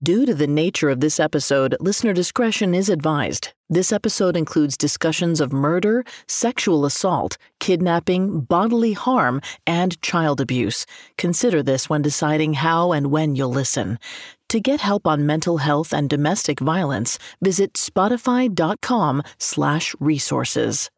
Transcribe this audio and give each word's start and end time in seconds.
Due 0.00 0.24
to 0.24 0.32
the 0.32 0.46
nature 0.46 0.90
of 0.90 1.00
this 1.00 1.18
episode, 1.18 1.76
listener 1.80 2.12
discretion 2.12 2.72
is 2.72 2.88
advised. 2.88 3.52
This 3.68 3.90
episode 3.90 4.36
includes 4.36 4.76
discussions 4.76 5.40
of 5.40 5.52
murder, 5.52 6.04
sexual 6.28 6.84
assault, 6.84 7.36
kidnapping, 7.58 8.42
bodily 8.42 8.92
harm, 8.92 9.40
and 9.66 10.00
child 10.00 10.40
abuse. 10.40 10.86
Consider 11.16 11.64
this 11.64 11.90
when 11.90 12.00
deciding 12.00 12.54
how 12.54 12.92
and 12.92 13.10
when 13.10 13.34
you'll 13.34 13.50
listen. 13.50 13.98
To 14.50 14.60
get 14.60 14.80
help 14.80 15.04
on 15.04 15.26
mental 15.26 15.58
health 15.58 15.92
and 15.92 16.08
domestic 16.08 16.60
violence, 16.60 17.18
visit 17.42 17.72
spotify.com 17.72 19.24
slash 19.38 19.96
resources. 19.98 20.90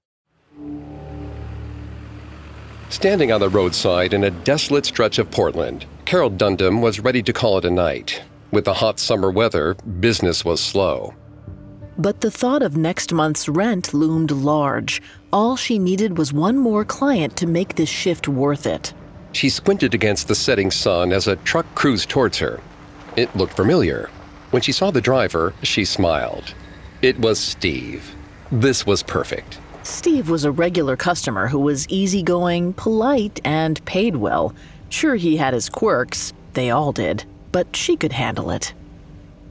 Standing 2.90 3.32
on 3.32 3.40
the 3.40 3.48
roadside 3.48 4.12
in 4.12 4.24
a 4.24 4.30
desolate 4.30 4.84
stretch 4.84 5.18
of 5.18 5.30
Portland, 5.30 5.86
Carol 6.04 6.30
Dundam 6.30 6.82
was 6.82 7.00
ready 7.00 7.22
to 7.22 7.32
call 7.32 7.56
it 7.56 7.64
a 7.64 7.70
night. 7.70 8.20
With 8.52 8.64
the 8.64 8.74
hot 8.74 8.98
summer 8.98 9.30
weather, 9.30 9.74
business 9.74 10.44
was 10.44 10.60
slow. 10.60 11.14
But 11.96 12.20
the 12.20 12.32
thought 12.32 12.62
of 12.62 12.76
next 12.76 13.12
month's 13.12 13.48
rent 13.48 13.94
loomed 13.94 14.32
large. 14.32 15.00
All 15.32 15.54
she 15.54 15.78
needed 15.78 16.18
was 16.18 16.32
one 16.32 16.58
more 16.58 16.84
client 16.84 17.36
to 17.36 17.46
make 17.46 17.76
this 17.76 17.88
shift 17.88 18.26
worth 18.26 18.66
it. 18.66 18.92
She 19.32 19.50
squinted 19.50 19.94
against 19.94 20.26
the 20.26 20.34
setting 20.34 20.72
sun 20.72 21.12
as 21.12 21.28
a 21.28 21.36
truck 21.36 21.66
cruised 21.76 22.08
towards 22.08 22.38
her. 22.38 22.60
It 23.16 23.34
looked 23.36 23.54
familiar. 23.54 24.10
When 24.50 24.62
she 24.62 24.72
saw 24.72 24.90
the 24.90 25.00
driver, 25.00 25.54
she 25.62 25.84
smiled. 25.84 26.52
It 27.02 27.20
was 27.20 27.38
Steve. 27.38 28.16
This 28.50 28.84
was 28.84 29.04
perfect. 29.04 29.60
Steve 29.84 30.28
was 30.28 30.44
a 30.44 30.50
regular 30.50 30.96
customer 30.96 31.46
who 31.46 31.60
was 31.60 31.88
easygoing, 31.88 32.72
polite, 32.72 33.40
and 33.44 33.84
paid 33.84 34.16
well. 34.16 34.52
Sure, 34.88 35.14
he 35.14 35.36
had 35.36 35.54
his 35.54 35.68
quirks. 35.68 36.32
They 36.54 36.70
all 36.70 36.90
did 36.90 37.24
but 37.52 37.74
she 37.74 37.96
could 37.96 38.12
handle 38.12 38.50
it. 38.50 38.72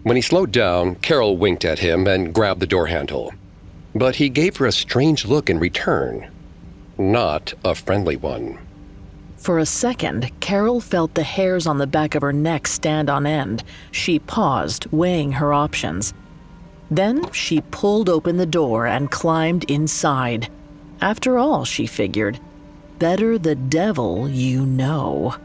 When 0.04 0.16
he 0.16 0.22
slowed 0.22 0.52
down, 0.52 0.96
Carol 0.96 1.38
winked 1.38 1.66
at 1.66 1.80
him 1.80 2.08
and 2.08 2.34
grabbed 2.34 2.62
the 2.62 2.68
door 2.68 2.88
handle. 2.88 3.34
But 3.94 4.16
he 4.16 4.30
gave 4.30 4.58
her 4.58 4.66
a 4.66 4.72
strange 4.72 5.26
look 5.26 5.50
in 5.50 5.60
return. 5.60 6.30
Not 6.98 7.54
a 7.64 7.76
friendly 7.76 8.16
one. 8.16 8.60
For 9.36 9.58
a 9.58 9.66
second, 9.66 10.32
Carol 10.42 10.82
felt 10.82 11.14
the 11.14 11.24
hairs 11.24 11.66
on 11.66 11.78
the 11.78 11.88
back 11.88 12.14
of 12.14 12.22
her 12.22 12.34
neck 12.34 12.68
stand 12.68 13.10
on 13.10 13.26
end. 13.26 13.64
She 13.92 14.20
paused, 14.20 14.86
weighing 14.92 15.34
her 15.34 15.54
options. 15.54 16.14
Then 16.92 17.32
she 17.32 17.62
pulled 17.62 18.10
open 18.10 18.38
the 18.38 18.46
door 18.46 18.86
and 18.86 19.12
climbed 19.12 19.64
inside. 19.70 20.50
After 21.02 21.38
all, 21.38 21.64
she 21.64 21.86
figured, 21.86 22.40
better 23.00 23.38
the 23.38 23.56
devil 23.56 24.28
you 24.28 24.66
know. 24.66 25.36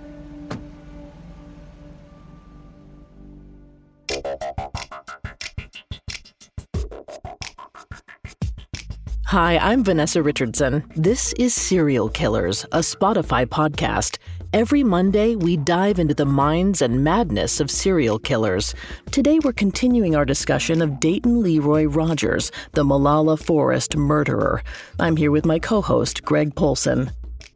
Hi, 9.35 9.59
I'm 9.59 9.83
Vanessa 9.83 10.23
Richardson. 10.23 10.85
This 10.95 11.33
is 11.33 11.53
Serial 11.53 12.09
Killers, 12.09 12.63
a 12.71 12.79
Spotify 12.79 13.45
podcast. 13.45 14.19
Every 14.53 14.85
Monday, 14.85 15.35
we 15.35 15.57
dive 15.57 15.99
into 15.99 16.15
the 16.15 16.25
minds 16.25 16.81
and 16.81 17.03
madness 17.03 17.59
of 17.59 17.69
serial 17.69 18.21
killers. 18.21 18.77
Today, 19.11 19.41
we're 19.41 19.53
continuing 19.53 20.15
our 20.15 20.25
discussion 20.25 20.81
of 20.81 21.01
Dayton 21.01 21.43
Leroy 21.43 21.87
Rogers, 21.87 22.53
the 22.75 22.85
Molalla 22.85 23.37
Forest 23.37 23.97
murderer. 23.97 24.63
I'm 25.01 25.17
here 25.17 25.33
with 25.33 25.45
my 25.45 25.59
co 25.59 25.83
host, 25.83 26.23
Greg 26.23 26.55
Polcyn. 26.55 27.11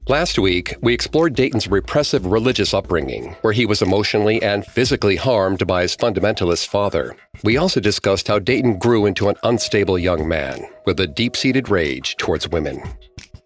Last 0.09 0.39
week, 0.39 0.75
we 0.81 0.95
explored 0.95 1.34
Dayton's 1.34 1.69
repressive 1.69 2.25
religious 2.25 2.73
upbringing, 2.73 3.37
where 3.42 3.53
he 3.53 3.67
was 3.67 3.83
emotionally 3.83 4.42
and 4.42 4.65
physically 4.65 5.17
harmed 5.17 5.67
by 5.67 5.83
his 5.83 5.95
fundamentalist 5.95 6.69
father. 6.69 7.15
We 7.45 7.59
also 7.59 7.78
discussed 7.78 8.27
how 8.27 8.39
Dayton 8.39 8.78
grew 8.78 9.05
into 9.05 9.28
an 9.28 9.34
unstable 9.42 9.98
young 9.98 10.27
man 10.27 10.67
with 10.87 10.98
a 11.00 11.06
deep 11.06 11.37
seated 11.37 11.69
rage 11.69 12.17
towards 12.17 12.48
women. 12.48 12.81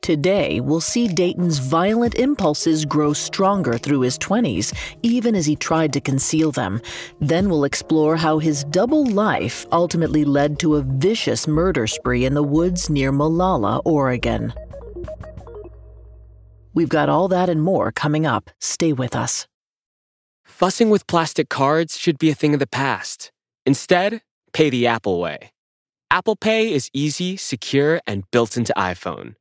Today, 0.02 0.60
we'll 0.60 0.80
see 0.80 1.08
Dayton's 1.08 1.58
violent 1.58 2.14
impulses 2.14 2.84
grow 2.84 3.12
stronger 3.12 3.76
through 3.76 4.02
his 4.02 4.16
20s, 4.18 4.72
even 5.02 5.34
as 5.34 5.46
he 5.46 5.56
tried 5.56 5.92
to 5.94 6.00
conceal 6.00 6.52
them. 6.52 6.80
Then 7.20 7.48
we'll 7.48 7.64
explore 7.64 8.14
how 8.14 8.38
his 8.38 8.62
double 8.62 9.04
life 9.04 9.66
ultimately 9.72 10.24
led 10.24 10.60
to 10.60 10.76
a 10.76 10.82
vicious 10.82 11.48
murder 11.48 11.88
spree 11.88 12.24
in 12.24 12.34
the 12.34 12.42
woods 12.44 12.88
near 12.88 13.10
Molalla, 13.10 13.82
Oregon. 13.84 14.54
We've 16.74 16.88
got 16.88 17.08
all 17.08 17.28
that 17.28 17.48
and 17.48 17.62
more 17.62 17.92
coming 17.92 18.24
up. 18.26 18.50
Stay 18.60 18.92
with 18.92 19.14
us. 19.14 19.46
Fussing 20.44 20.90
with 20.90 21.06
plastic 21.06 21.48
cards 21.48 21.98
should 21.98 22.18
be 22.18 22.30
a 22.30 22.34
thing 22.34 22.54
of 22.54 22.60
the 22.60 22.66
past. 22.66 23.30
Instead, 23.66 24.22
pay 24.52 24.70
the 24.70 24.86
Apple 24.86 25.20
way. 25.20 25.52
Apple 26.10 26.36
Pay 26.36 26.72
is 26.72 26.90
easy, 26.92 27.36
secure, 27.36 28.00
and 28.06 28.30
built 28.30 28.56
into 28.56 28.72
iPhone. 28.76 29.34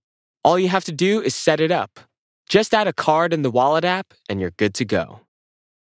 All 0.44 0.58
you 0.58 0.70
have 0.70 0.86
to 0.86 0.91
do 0.91 1.22
is 1.22 1.36
set 1.36 1.59
it 1.59 1.72
up. 1.72 2.00
Just 2.47 2.74
add 2.74 2.88
a 2.88 2.94
card 2.94 3.34
in 3.34 3.41
the 3.41 3.52
Wallet 3.52 3.86
app, 3.86 4.14
and 4.30 4.40
you're 4.40 4.52
good 4.52 4.74
to 4.75 4.86
go. 4.86 5.22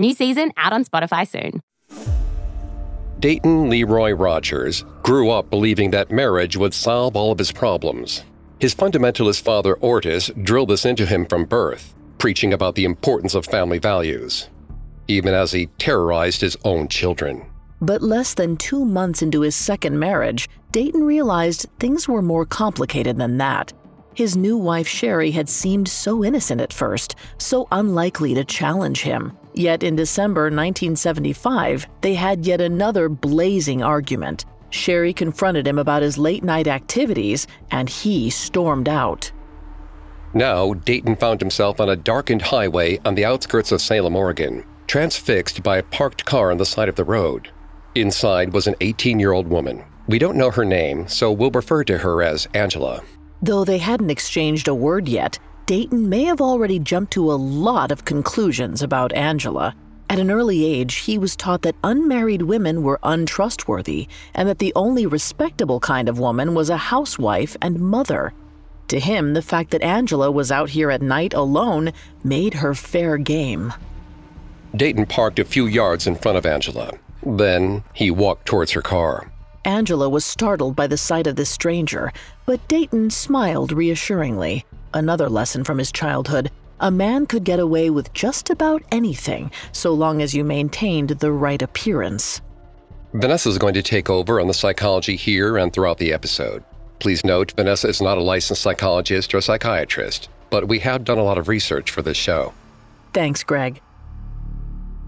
New 0.00 0.14
season 0.14 0.50
out 0.56 0.72
on 0.72 0.82
Spotify 0.82 1.28
soon. 1.28 1.60
Dayton 3.18 3.68
Leroy 3.68 4.12
Rogers 4.12 4.82
grew 5.02 5.28
up 5.28 5.50
believing 5.50 5.90
that 5.90 6.10
marriage 6.10 6.56
would 6.56 6.72
solve 6.72 7.16
all 7.16 7.30
of 7.30 7.38
his 7.38 7.52
problems. 7.52 8.24
His 8.60 8.74
fundamentalist 8.74 9.42
father, 9.42 9.76
Ortis, 9.82 10.30
drilled 10.42 10.70
this 10.70 10.86
into 10.86 11.04
him 11.04 11.26
from 11.26 11.44
birth, 11.44 11.94
preaching 12.16 12.54
about 12.54 12.76
the 12.76 12.86
importance 12.86 13.34
of 13.34 13.44
family 13.44 13.78
values, 13.78 14.48
even 15.06 15.34
as 15.34 15.52
he 15.52 15.66
terrorized 15.76 16.40
his 16.40 16.56
own 16.64 16.88
children. 16.88 17.44
But 17.82 18.00
less 18.00 18.32
than 18.32 18.56
two 18.56 18.86
months 18.86 19.20
into 19.20 19.42
his 19.42 19.54
second 19.54 19.98
marriage, 19.98 20.48
Dayton 20.72 21.04
realized 21.04 21.66
things 21.78 22.08
were 22.08 22.22
more 22.22 22.46
complicated 22.46 23.18
than 23.18 23.36
that. 23.36 23.74
His 24.14 24.34
new 24.34 24.56
wife 24.56 24.88
Sherry 24.88 25.32
had 25.32 25.50
seemed 25.50 25.88
so 25.88 26.24
innocent 26.24 26.62
at 26.62 26.72
first, 26.72 27.16
so 27.36 27.68
unlikely 27.70 28.32
to 28.32 28.44
challenge 28.44 29.02
him. 29.02 29.36
Yet 29.54 29.82
in 29.82 29.96
December 29.96 30.44
1975, 30.44 31.86
they 32.00 32.14
had 32.14 32.46
yet 32.46 32.60
another 32.60 33.08
blazing 33.08 33.82
argument. 33.82 34.44
Sherry 34.70 35.12
confronted 35.12 35.66
him 35.66 35.78
about 35.78 36.02
his 36.02 36.16
late 36.16 36.44
night 36.44 36.68
activities, 36.68 37.46
and 37.70 37.88
he 37.88 38.30
stormed 38.30 38.88
out. 38.88 39.32
Now, 40.32 40.74
Dayton 40.74 41.16
found 41.16 41.40
himself 41.40 41.80
on 41.80 41.88
a 41.88 41.96
darkened 41.96 42.42
highway 42.42 43.00
on 43.04 43.16
the 43.16 43.24
outskirts 43.24 43.72
of 43.72 43.80
Salem, 43.80 44.14
Oregon, 44.14 44.64
transfixed 44.86 45.62
by 45.64 45.78
a 45.78 45.82
parked 45.82 46.24
car 46.24 46.52
on 46.52 46.58
the 46.58 46.64
side 46.64 46.88
of 46.88 46.94
the 46.94 47.04
road. 47.04 47.50
Inside 47.96 48.52
was 48.52 48.68
an 48.68 48.76
18 48.80 49.18
year 49.18 49.32
old 49.32 49.48
woman. 49.48 49.82
We 50.06 50.20
don't 50.20 50.36
know 50.36 50.52
her 50.52 50.64
name, 50.64 51.08
so 51.08 51.32
we'll 51.32 51.50
refer 51.50 51.82
to 51.84 51.98
her 51.98 52.22
as 52.22 52.46
Angela. 52.54 53.02
Though 53.42 53.64
they 53.64 53.78
hadn't 53.78 54.10
exchanged 54.10 54.68
a 54.68 54.74
word 54.74 55.08
yet, 55.08 55.38
Dayton 55.70 56.08
may 56.08 56.24
have 56.24 56.40
already 56.40 56.80
jumped 56.80 57.12
to 57.12 57.30
a 57.30 57.38
lot 57.38 57.92
of 57.92 58.04
conclusions 58.04 58.82
about 58.82 59.12
Angela. 59.12 59.76
At 60.08 60.18
an 60.18 60.28
early 60.28 60.64
age, 60.64 60.96
he 60.96 61.16
was 61.16 61.36
taught 61.36 61.62
that 61.62 61.76
unmarried 61.84 62.42
women 62.42 62.82
were 62.82 62.98
untrustworthy 63.04 64.08
and 64.34 64.48
that 64.48 64.58
the 64.58 64.72
only 64.74 65.06
respectable 65.06 65.78
kind 65.78 66.08
of 66.08 66.18
woman 66.18 66.54
was 66.56 66.70
a 66.70 66.76
housewife 66.76 67.56
and 67.62 67.78
mother. 67.78 68.34
To 68.88 68.98
him, 68.98 69.34
the 69.34 69.42
fact 69.42 69.70
that 69.70 69.82
Angela 69.82 70.28
was 70.28 70.50
out 70.50 70.70
here 70.70 70.90
at 70.90 71.02
night 71.02 71.34
alone 71.34 71.92
made 72.24 72.54
her 72.54 72.74
fair 72.74 73.16
game. 73.16 73.72
Dayton 74.74 75.06
parked 75.06 75.38
a 75.38 75.44
few 75.44 75.66
yards 75.66 76.04
in 76.08 76.16
front 76.16 76.36
of 76.36 76.46
Angela. 76.46 76.98
Then 77.24 77.84
he 77.92 78.10
walked 78.10 78.46
towards 78.46 78.72
her 78.72 78.82
car. 78.82 79.30
Angela 79.64 80.08
was 80.08 80.24
startled 80.24 80.74
by 80.74 80.88
the 80.88 80.96
sight 80.96 81.28
of 81.28 81.36
this 81.36 81.48
stranger, 81.50 82.12
but 82.44 82.66
Dayton 82.66 83.10
smiled 83.10 83.70
reassuringly. 83.70 84.64
Another 84.92 85.28
lesson 85.28 85.64
from 85.64 85.78
his 85.78 85.92
childhood 85.92 86.50
a 86.80 86.90
man 86.90 87.26
could 87.26 87.44
get 87.44 87.60
away 87.60 87.90
with 87.90 88.12
just 88.14 88.48
about 88.48 88.82
anything 88.90 89.50
so 89.70 89.92
long 89.92 90.22
as 90.22 90.34
you 90.34 90.42
maintained 90.42 91.10
the 91.10 91.30
right 91.30 91.60
appearance. 91.60 92.40
Vanessa 93.12 93.50
is 93.50 93.58
going 93.58 93.74
to 93.74 93.82
take 93.82 94.08
over 94.08 94.40
on 94.40 94.46
the 94.46 94.54
psychology 94.54 95.16
here 95.16 95.58
and 95.58 95.72
throughout 95.72 95.98
the 95.98 96.12
episode. 96.12 96.64
Please 96.98 97.22
note, 97.22 97.52
Vanessa 97.52 97.88
is 97.88 98.00
not 98.00 98.18
a 98.18 98.22
licensed 98.22 98.62
psychologist 98.62 99.34
or 99.34 99.40
psychiatrist, 99.40 100.28
but 100.48 100.68
we 100.68 100.78
have 100.78 101.04
done 101.04 101.18
a 101.18 101.22
lot 101.22 101.38
of 101.38 101.48
research 101.48 101.90
for 101.90 102.02
this 102.02 102.16
show. 102.16 102.54
Thanks, 103.12 103.42
Greg. 103.42 103.82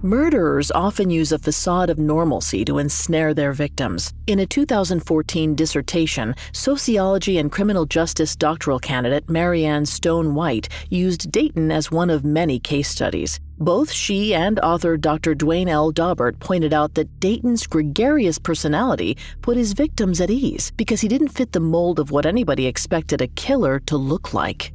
Murderers 0.05 0.73
often 0.73 1.11
use 1.11 1.31
a 1.31 1.39
facade 1.39 1.89
of 1.89 1.97
normalcy 1.97 2.65
to 2.65 2.79
ensnare 2.79 3.35
their 3.35 3.53
victims. 3.53 4.13
In 4.27 4.41
a 4.41 4.47
2014 4.47 5.55
dissertation, 5.55 6.35
sociology 6.51 7.39
and 7.39 7.53
criminal 7.53 7.87
justice 7.87 8.35
doctoral 8.35 8.81
candidate 8.81 9.31
Marianne 9.31 9.87
Stone 9.87 10.35
White 10.35 10.69
used 10.91 11.31
Dayton 11.31 11.71
as 11.71 11.93
one 11.93 12.11
of 12.11 12.25
many 12.25 12.59
case 12.59 12.89
studies. 12.89 13.39
Both 13.61 13.93
she 13.93 14.35
and 14.35 14.59
author 14.59 14.97
Dr. 14.97 15.37
Duane 15.37 15.69
L. 15.69 15.93
Dobbert 15.93 16.41
pointed 16.41 16.73
out 16.75 16.95
that 16.95 17.21
Dayton's 17.21 17.65
gregarious 17.69 18.41
personality 18.41 19.17
put 19.41 19.57
his 19.57 19.73
victims 19.73 20.21
at 20.21 20.31
ease 20.31 20.73
because 20.77 21.01
he 21.01 21.07
didn't 21.07 21.29
fit 21.29 21.53
the 21.53 21.61
mold 21.61 22.01
of 22.01 22.11
what 22.11 22.27
anybody 22.27 22.67
expected 22.67 23.21
a 23.21 23.29
killer 23.29 23.79
to 23.87 23.97
look 23.97 24.35
like. 24.35 24.73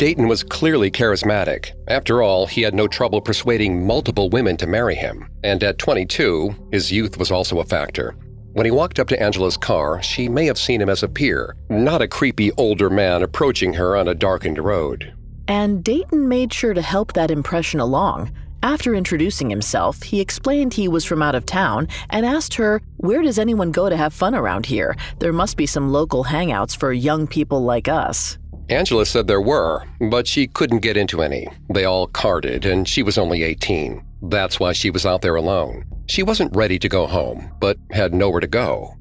Dayton 0.00 0.28
was 0.28 0.42
clearly 0.42 0.90
charismatic. 0.90 1.72
After 1.86 2.22
all, 2.22 2.46
he 2.46 2.62
had 2.62 2.74
no 2.74 2.88
trouble 2.88 3.20
persuading 3.20 3.86
multiple 3.86 4.30
women 4.30 4.56
to 4.56 4.66
marry 4.66 4.94
him. 4.94 5.28
And 5.44 5.62
at 5.62 5.76
22, 5.76 6.68
his 6.72 6.90
youth 6.90 7.18
was 7.18 7.30
also 7.30 7.60
a 7.60 7.66
factor. 7.66 8.16
When 8.54 8.64
he 8.64 8.72
walked 8.72 8.98
up 8.98 9.08
to 9.08 9.22
Angela's 9.22 9.58
car, 9.58 10.02
she 10.02 10.26
may 10.26 10.46
have 10.46 10.56
seen 10.56 10.80
him 10.80 10.88
as 10.88 11.02
a 11.02 11.08
peer, 11.08 11.54
not 11.68 12.00
a 12.00 12.08
creepy 12.08 12.50
older 12.52 12.88
man 12.88 13.22
approaching 13.22 13.74
her 13.74 13.94
on 13.94 14.08
a 14.08 14.14
darkened 14.14 14.56
road. 14.56 15.12
And 15.46 15.84
Dayton 15.84 16.26
made 16.26 16.50
sure 16.50 16.72
to 16.72 16.80
help 16.80 17.12
that 17.12 17.30
impression 17.30 17.78
along. 17.78 18.32
After 18.62 18.94
introducing 18.94 19.50
himself, 19.50 20.02
he 20.02 20.22
explained 20.22 20.72
he 20.72 20.88
was 20.88 21.04
from 21.04 21.20
out 21.20 21.34
of 21.34 21.44
town 21.44 21.88
and 22.08 22.24
asked 22.24 22.54
her, 22.54 22.80
Where 22.96 23.20
does 23.20 23.38
anyone 23.38 23.70
go 23.70 23.90
to 23.90 23.98
have 23.98 24.14
fun 24.14 24.34
around 24.34 24.64
here? 24.64 24.96
There 25.18 25.34
must 25.34 25.58
be 25.58 25.66
some 25.66 25.92
local 25.92 26.24
hangouts 26.24 26.74
for 26.74 26.90
young 26.90 27.26
people 27.26 27.62
like 27.62 27.86
us. 27.86 28.38
Angela 28.70 29.04
said 29.04 29.26
there 29.26 29.40
were, 29.40 29.84
but 30.10 30.28
she 30.28 30.46
couldn't 30.46 30.78
get 30.78 30.96
into 30.96 31.22
any. 31.22 31.48
They 31.74 31.84
all 31.84 32.06
carded, 32.06 32.64
and 32.64 32.88
she 32.88 33.02
was 33.02 33.18
only 33.18 33.42
18. 33.42 34.04
That's 34.22 34.60
why 34.60 34.72
she 34.72 34.90
was 34.90 35.04
out 35.04 35.22
there 35.22 35.34
alone. 35.34 35.84
She 36.06 36.22
wasn't 36.22 36.54
ready 36.54 36.78
to 36.78 36.88
go 36.88 37.08
home, 37.08 37.50
but 37.58 37.78
had 37.90 38.14
nowhere 38.14 38.40
to 38.40 38.46
go. 38.46 38.94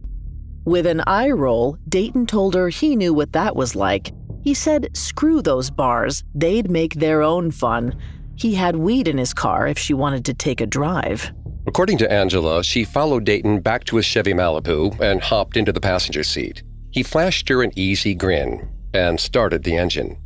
With 0.66 0.88
an 0.88 1.02
eye 1.06 1.30
roll, 1.30 1.78
Dayton 1.88 2.26
told 2.26 2.56
her 2.56 2.70
he 2.70 2.96
knew 2.96 3.14
what 3.14 3.34
that 3.34 3.56
was 3.56 3.76
like. 3.76 4.12
He 4.44 4.56
said, 4.56 4.90
screw 4.98 5.42
those 5.42 5.70
bars, 5.70 6.24
they'd 6.34 6.72
make 6.72 6.96
their 6.96 7.22
own 7.22 7.52
fun. 7.52 7.96
He 8.36 8.56
had 8.56 8.76
weed 8.76 9.08
in 9.08 9.20
his 9.20 9.34
car 9.34 9.68
if 9.68 9.78
she 9.78 9.94
wanted 9.94 10.26
to 10.26 10.34
take 10.34 10.62
a 10.62 10.66
drive. 10.66 11.32
According 11.68 12.00
to 12.00 12.12
Angela, 12.12 12.64
she 12.64 12.84
followed 12.84 13.26
Dayton 13.26 13.60
back 13.60 13.84
to 13.86 13.98
his 13.98 14.06
Chevy 14.06 14.34
Malibu 14.34 15.00
and 15.00 15.22
hopped 15.22 15.58
into 15.58 15.72
the 15.72 15.82
passenger 15.82 16.24
seat. 16.24 16.64
He 16.92 17.04
flashed 17.04 17.50
her 17.50 17.62
an 17.62 17.72
easy 17.76 18.16
grin, 18.16 18.68
and 18.94 19.20
started 19.20 19.64
the 19.64 19.78
engine. 19.78 20.18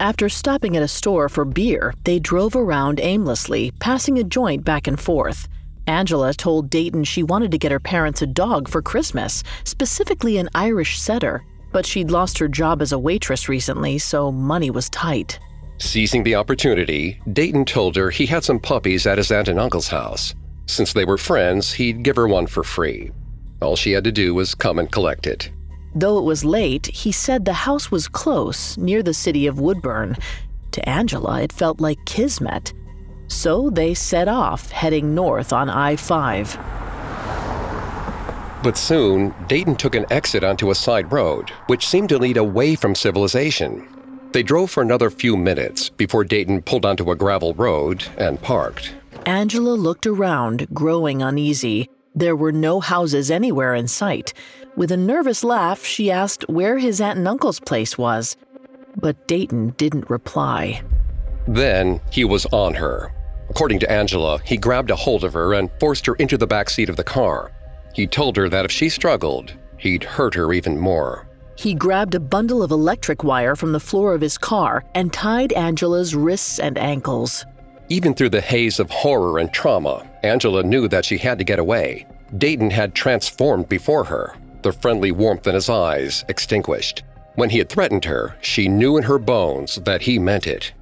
After 0.00 0.28
stopping 0.28 0.76
at 0.76 0.82
a 0.82 0.88
store 0.88 1.28
for 1.28 1.44
beer, 1.44 1.92
they 2.04 2.18
drove 2.18 2.56
around 2.56 3.00
aimlessly, 3.00 3.70
passing 3.80 4.18
a 4.18 4.24
joint 4.24 4.64
back 4.64 4.86
and 4.86 4.98
forth. 4.98 5.46
Angela 5.86 6.32
told 6.32 6.70
Dayton 6.70 7.04
she 7.04 7.22
wanted 7.22 7.50
to 7.50 7.58
get 7.58 7.72
her 7.72 7.80
parents 7.80 8.22
a 8.22 8.26
dog 8.26 8.68
for 8.68 8.80
Christmas, 8.80 9.42
specifically 9.64 10.38
an 10.38 10.48
Irish 10.54 10.98
setter, 10.98 11.44
but 11.72 11.84
she'd 11.84 12.10
lost 12.10 12.38
her 12.38 12.48
job 12.48 12.80
as 12.80 12.92
a 12.92 12.98
waitress 12.98 13.48
recently, 13.48 13.98
so 13.98 14.32
money 14.32 14.70
was 14.70 14.88
tight. 14.88 15.38
Seizing 15.78 16.22
the 16.22 16.34
opportunity, 16.34 17.20
Dayton 17.32 17.64
told 17.64 17.96
her 17.96 18.10
he 18.10 18.26
had 18.26 18.44
some 18.44 18.60
puppies 18.60 19.06
at 19.06 19.18
his 19.18 19.30
aunt 19.30 19.48
and 19.48 19.58
uncle's 19.58 19.88
house. 19.88 20.34
Since 20.66 20.92
they 20.92 21.04
were 21.04 21.18
friends, 21.18 21.72
he'd 21.72 22.02
give 22.02 22.16
her 22.16 22.28
one 22.28 22.46
for 22.46 22.62
free. 22.62 23.10
All 23.60 23.76
she 23.76 23.92
had 23.92 24.04
to 24.04 24.12
do 24.12 24.34
was 24.34 24.54
come 24.54 24.78
and 24.78 24.90
collect 24.90 25.26
it. 25.26 25.50
Though 25.94 26.18
it 26.18 26.24
was 26.24 26.44
late, 26.44 26.86
he 26.86 27.10
said 27.12 27.44
the 27.44 27.52
house 27.52 27.90
was 27.90 28.08
close, 28.08 28.76
near 28.76 29.02
the 29.02 29.14
city 29.14 29.46
of 29.46 29.58
Woodburn. 29.58 30.16
To 30.72 30.88
Angela, 30.88 31.42
it 31.42 31.52
felt 31.52 31.80
like 31.80 32.04
kismet. 32.04 32.72
So 33.26 33.70
they 33.70 33.94
set 33.94 34.28
off, 34.28 34.70
heading 34.70 35.14
north 35.14 35.52
on 35.52 35.68
I 35.68 35.96
5. 35.96 36.58
But 38.62 38.76
soon, 38.76 39.34
Dayton 39.48 39.76
took 39.76 39.94
an 39.94 40.06
exit 40.10 40.44
onto 40.44 40.70
a 40.70 40.74
side 40.74 41.10
road, 41.10 41.50
which 41.66 41.86
seemed 41.86 42.10
to 42.10 42.18
lead 42.18 42.36
away 42.36 42.74
from 42.74 42.94
civilization. 42.94 43.88
They 44.32 44.42
drove 44.42 44.70
for 44.70 44.82
another 44.82 45.10
few 45.10 45.36
minutes 45.36 45.88
before 45.88 46.24
Dayton 46.24 46.62
pulled 46.62 46.86
onto 46.86 47.10
a 47.10 47.16
gravel 47.16 47.54
road 47.54 48.04
and 48.16 48.40
parked. 48.40 48.94
Angela 49.26 49.74
looked 49.74 50.06
around, 50.06 50.68
growing 50.72 51.22
uneasy. 51.22 51.88
There 52.14 52.34
were 52.36 52.52
no 52.52 52.80
houses 52.80 53.30
anywhere 53.30 53.74
in 53.74 53.86
sight. 53.86 54.32
With 54.76 54.90
a 54.90 54.96
nervous 54.96 55.44
laugh, 55.44 55.84
she 55.84 56.10
asked 56.10 56.48
where 56.48 56.78
his 56.78 57.00
aunt 57.00 57.18
and 57.18 57.28
uncle's 57.28 57.60
place 57.60 57.96
was. 57.96 58.36
But 58.96 59.28
Dayton 59.28 59.74
didn't 59.76 60.10
reply. 60.10 60.82
Then 61.46 62.00
he 62.10 62.24
was 62.24 62.46
on 62.46 62.74
her. 62.74 63.12
According 63.48 63.80
to 63.80 63.90
Angela, 63.90 64.40
he 64.44 64.56
grabbed 64.56 64.90
a 64.90 64.96
hold 64.96 65.24
of 65.24 65.32
her 65.32 65.54
and 65.54 65.70
forced 65.78 66.06
her 66.06 66.14
into 66.16 66.36
the 66.36 66.46
back 66.46 66.70
seat 66.70 66.88
of 66.88 66.96
the 66.96 67.04
car. 67.04 67.52
He 67.94 68.06
told 68.06 68.36
her 68.36 68.48
that 68.48 68.64
if 68.64 68.70
she 68.70 68.88
struggled, 68.88 69.54
he'd 69.78 70.04
hurt 70.04 70.34
her 70.34 70.52
even 70.52 70.78
more. 70.78 71.26
He 71.56 71.74
grabbed 71.74 72.14
a 72.14 72.20
bundle 72.20 72.62
of 72.62 72.70
electric 72.70 73.22
wire 73.22 73.54
from 73.54 73.72
the 73.72 73.80
floor 73.80 74.14
of 74.14 74.20
his 74.20 74.38
car 74.38 74.84
and 74.94 75.12
tied 75.12 75.52
Angela's 75.52 76.14
wrists 76.14 76.58
and 76.58 76.78
ankles. 76.78 77.44
Even 77.88 78.14
through 78.14 78.30
the 78.30 78.40
haze 78.40 78.80
of 78.80 78.90
horror 78.90 79.38
and 79.38 79.52
trauma, 79.52 80.09
Angela 80.22 80.62
knew 80.62 80.88
that 80.88 81.04
she 81.04 81.18
had 81.18 81.38
to 81.38 81.44
get 81.44 81.58
away. 81.58 82.06
Dayton 82.38 82.70
had 82.70 82.94
transformed 82.94 83.68
before 83.68 84.04
her, 84.04 84.36
the 84.62 84.72
friendly 84.72 85.10
warmth 85.10 85.46
in 85.46 85.54
his 85.54 85.68
eyes 85.68 86.24
extinguished. 86.28 87.02
When 87.34 87.50
he 87.50 87.58
had 87.58 87.68
threatened 87.68 88.04
her, 88.04 88.36
she 88.40 88.68
knew 88.68 88.96
in 88.96 89.04
her 89.04 89.18
bones 89.18 89.76
that 89.76 90.02
he 90.02 90.18
meant 90.18 90.46
it. 90.46 90.72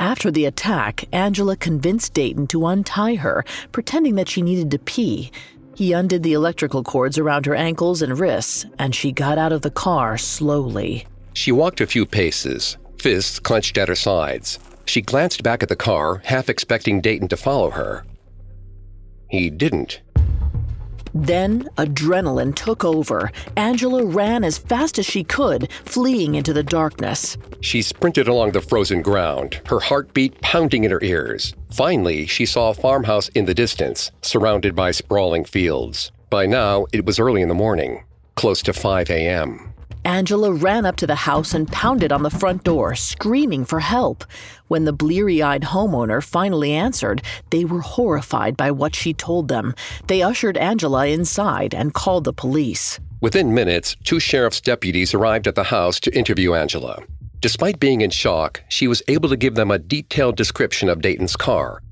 After 0.00 0.30
the 0.30 0.44
attack, 0.44 1.04
Angela 1.12 1.56
convinced 1.56 2.14
Dayton 2.14 2.46
to 2.48 2.66
untie 2.66 3.16
her, 3.16 3.44
pretending 3.72 4.14
that 4.14 4.28
she 4.28 4.42
needed 4.42 4.70
to 4.70 4.78
pee. 4.78 5.30
He 5.74 5.92
undid 5.92 6.22
the 6.22 6.32
electrical 6.32 6.82
cords 6.82 7.18
around 7.18 7.46
her 7.46 7.54
ankles 7.54 8.00
and 8.00 8.18
wrists, 8.18 8.64
and 8.78 8.94
she 8.94 9.12
got 9.12 9.38
out 9.38 9.52
of 9.52 9.62
the 9.62 9.70
car 9.70 10.16
slowly. 10.16 11.06
She 11.34 11.52
walked 11.52 11.80
a 11.80 11.86
few 11.86 12.06
paces, 12.06 12.78
fists 12.98 13.38
clenched 13.38 13.76
at 13.76 13.88
her 13.88 13.94
sides. 13.94 14.58
She 14.86 15.02
glanced 15.02 15.42
back 15.42 15.62
at 15.62 15.68
the 15.68 15.76
car, 15.76 16.22
half 16.24 16.48
expecting 16.48 17.00
Dayton 17.00 17.28
to 17.28 17.36
follow 17.36 17.70
her. 17.70 18.04
He 19.28 19.50
didn't. 19.50 20.00
Then 21.14 21.68
adrenaline 21.76 22.54
took 22.54 22.84
over. 22.84 23.30
Angela 23.56 24.04
ran 24.04 24.44
as 24.44 24.58
fast 24.58 24.98
as 24.98 25.06
she 25.06 25.24
could, 25.24 25.70
fleeing 25.84 26.34
into 26.34 26.52
the 26.52 26.62
darkness. 26.62 27.36
She 27.60 27.82
sprinted 27.82 28.28
along 28.28 28.52
the 28.52 28.60
frozen 28.60 29.02
ground, 29.02 29.60
her 29.66 29.80
heartbeat 29.80 30.40
pounding 30.40 30.84
in 30.84 30.90
her 30.90 31.02
ears. 31.02 31.54
Finally, 31.70 32.26
she 32.26 32.46
saw 32.46 32.70
a 32.70 32.74
farmhouse 32.74 33.28
in 33.30 33.46
the 33.46 33.54
distance, 33.54 34.10
surrounded 34.22 34.74
by 34.76 34.90
sprawling 34.90 35.44
fields. 35.44 36.12
By 36.30 36.46
now, 36.46 36.86
it 36.92 37.04
was 37.04 37.18
early 37.18 37.42
in 37.42 37.48
the 37.48 37.54
morning, 37.54 38.04
close 38.34 38.62
to 38.62 38.72
5 38.72 39.10
a.m. 39.10 39.67
Angela 40.08 40.50
ran 40.50 40.86
up 40.86 40.96
to 40.96 41.06
the 41.06 41.14
house 41.14 41.52
and 41.52 41.70
pounded 41.70 42.12
on 42.12 42.22
the 42.22 42.30
front 42.30 42.64
door, 42.64 42.94
screaming 42.94 43.66
for 43.66 43.78
help. 43.78 44.24
When 44.68 44.86
the 44.86 44.92
bleary 44.94 45.42
eyed 45.42 45.64
homeowner 45.64 46.24
finally 46.24 46.72
answered, 46.72 47.20
they 47.50 47.66
were 47.66 47.82
horrified 47.82 48.56
by 48.56 48.70
what 48.70 48.96
she 48.96 49.12
told 49.12 49.48
them. 49.48 49.74
They 50.06 50.22
ushered 50.22 50.56
Angela 50.56 51.06
inside 51.06 51.74
and 51.74 51.92
called 51.92 52.24
the 52.24 52.32
police. 52.32 52.98
Within 53.20 53.52
minutes, 53.52 53.96
two 54.02 54.18
sheriff's 54.18 54.62
deputies 54.62 55.12
arrived 55.12 55.46
at 55.46 55.56
the 55.56 55.64
house 55.64 56.00
to 56.00 56.16
interview 56.16 56.54
Angela. 56.54 57.02
Despite 57.40 57.78
being 57.78 58.00
in 58.00 58.08
shock, 58.08 58.62
she 58.70 58.88
was 58.88 59.02
able 59.08 59.28
to 59.28 59.36
give 59.36 59.56
them 59.56 59.70
a 59.70 59.78
detailed 59.78 60.36
description 60.36 60.88
of 60.88 61.02
Dayton's 61.02 61.36
car 61.36 61.82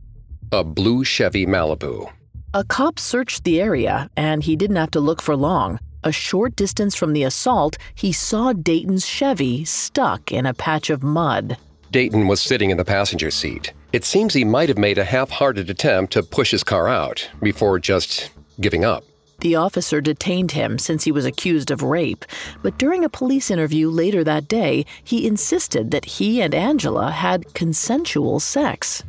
a 0.52 0.64
blue 0.64 1.04
Chevy 1.04 1.44
Malibu. 1.44 2.10
A 2.54 2.64
cop 2.64 2.98
searched 2.98 3.44
the 3.44 3.60
area, 3.60 4.08
and 4.16 4.42
he 4.42 4.56
didn't 4.56 4.76
have 4.76 4.92
to 4.92 5.00
look 5.00 5.20
for 5.20 5.36
long. 5.36 5.80
A 6.06 6.12
short 6.12 6.54
distance 6.54 6.94
from 6.94 7.14
the 7.14 7.24
assault, 7.24 7.76
he 7.92 8.12
saw 8.12 8.52
Dayton's 8.52 9.04
Chevy 9.04 9.64
stuck 9.64 10.30
in 10.30 10.46
a 10.46 10.54
patch 10.54 10.88
of 10.88 11.02
mud. 11.02 11.56
Dayton 11.90 12.28
was 12.28 12.40
sitting 12.40 12.70
in 12.70 12.76
the 12.76 12.84
passenger 12.84 13.28
seat. 13.28 13.72
It 13.92 14.04
seems 14.04 14.32
he 14.32 14.44
might 14.44 14.68
have 14.68 14.78
made 14.78 14.98
a 14.98 15.04
half 15.04 15.30
hearted 15.30 15.68
attempt 15.68 16.12
to 16.12 16.22
push 16.22 16.52
his 16.52 16.62
car 16.62 16.86
out 16.86 17.28
before 17.42 17.80
just 17.80 18.30
giving 18.60 18.84
up. 18.84 19.02
The 19.40 19.56
officer 19.56 20.00
detained 20.00 20.52
him 20.52 20.78
since 20.78 21.02
he 21.02 21.10
was 21.10 21.24
accused 21.24 21.72
of 21.72 21.82
rape, 21.82 22.24
but 22.62 22.78
during 22.78 23.04
a 23.04 23.08
police 23.08 23.50
interview 23.50 23.90
later 23.90 24.22
that 24.22 24.46
day, 24.46 24.86
he 25.02 25.26
insisted 25.26 25.90
that 25.90 26.04
he 26.04 26.40
and 26.40 26.54
Angela 26.54 27.10
had 27.10 27.52
consensual 27.52 28.38
sex. 28.38 29.02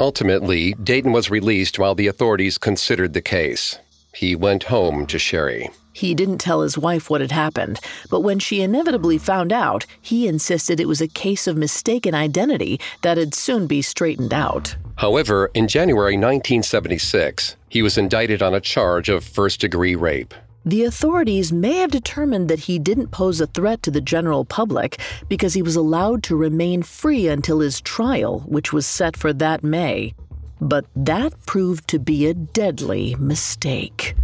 Ultimately, 0.00 0.74
Dayton 0.74 1.12
was 1.12 1.30
released 1.30 1.78
while 1.78 1.94
the 1.94 2.08
authorities 2.08 2.58
considered 2.58 3.12
the 3.12 3.22
case. 3.22 3.78
He 4.12 4.34
went 4.34 4.64
home 4.64 5.06
to 5.06 5.16
Sherry. 5.16 5.70
He 6.00 6.14
didn't 6.14 6.38
tell 6.38 6.62
his 6.62 6.78
wife 6.78 7.10
what 7.10 7.20
had 7.20 7.30
happened, 7.30 7.78
but 8.08 8.20
when 8.20 8.38
she 8.38 8.62
inevitably 8.62 9.18
found 9.18 9.52
out, 9.52 9.84
he 10.00 10.26
insisted 10.26 10.80
it 10.80 10.88
was 10.88 11.02
a 11.02 11.06
case 11.06 11.46
of 11.46 11.58
mistaken 11.58 12.14
identity 12.14 12.80
that'd 13.02 13.34
soon 13.34 13.66
be 13.66 13.82
straightened 13.82 14.32
out. 14.32 14.76
However, 14.96 15.50
in 15.52 15.68
January 15.68 16.14
1976, 16.14 17.54
he 17.68 17.82
was 17.82 17.98
indicted 17.98 18.40
on 18.40 18.54
a 18.54 18.62
charge 18.62 19.10
of 19.10 19.22
first 19.22 19.60
degree 19.60 19.94
rape. 19.94 20.32
The 20.64 20.84
authorities 20.84 21.52
may 21.52 21.76
have 21.76 21.90
determined 21.90 22.48
that 22.48 22.60
he 22.60 22.78
didn't 22.78 23.08
pose 23.08 23.38
a 23.42 23.46
threat 23.46 23.82
to 23.82 23.90
the 23.90 24.00
general 24.00 24.46
public 24.46 24.98
because 25.28 25.52
he 25.52 25.60
was 25.60 25.76
allowed 25.76 26.22
to 26.22 26.34
remain 26.34 26.82
free 26.82 27.28
until 27.28 27.60
his 27.60 27.82
trial, 27.82 28.40
which 28.46 28.72
was 28.72 28.86
set 28.86 29.18
for 29.18 29.34
that 29.34 29.62
May. 29.62 30.14
But 30.62 30.86
that 30.96 31.34
proved 31.44 31.88
to 31.88 31.98
be 31.98 32.26
a 32.26 32.32
deadly 32.32 33.16
mistake. 33.18 34.14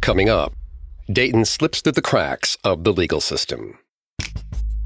Coming 0.00 0.28
up, 0.28 0.52
Dayton 1.12 1.44
slips 1.44 1.80
through 1.80 1.92
the 1.92 2.02
cracks 2.02 2.56
of 2.64 2.84
the 2.84 2.92
legal 2.92 3.20
system. 3.20 3.78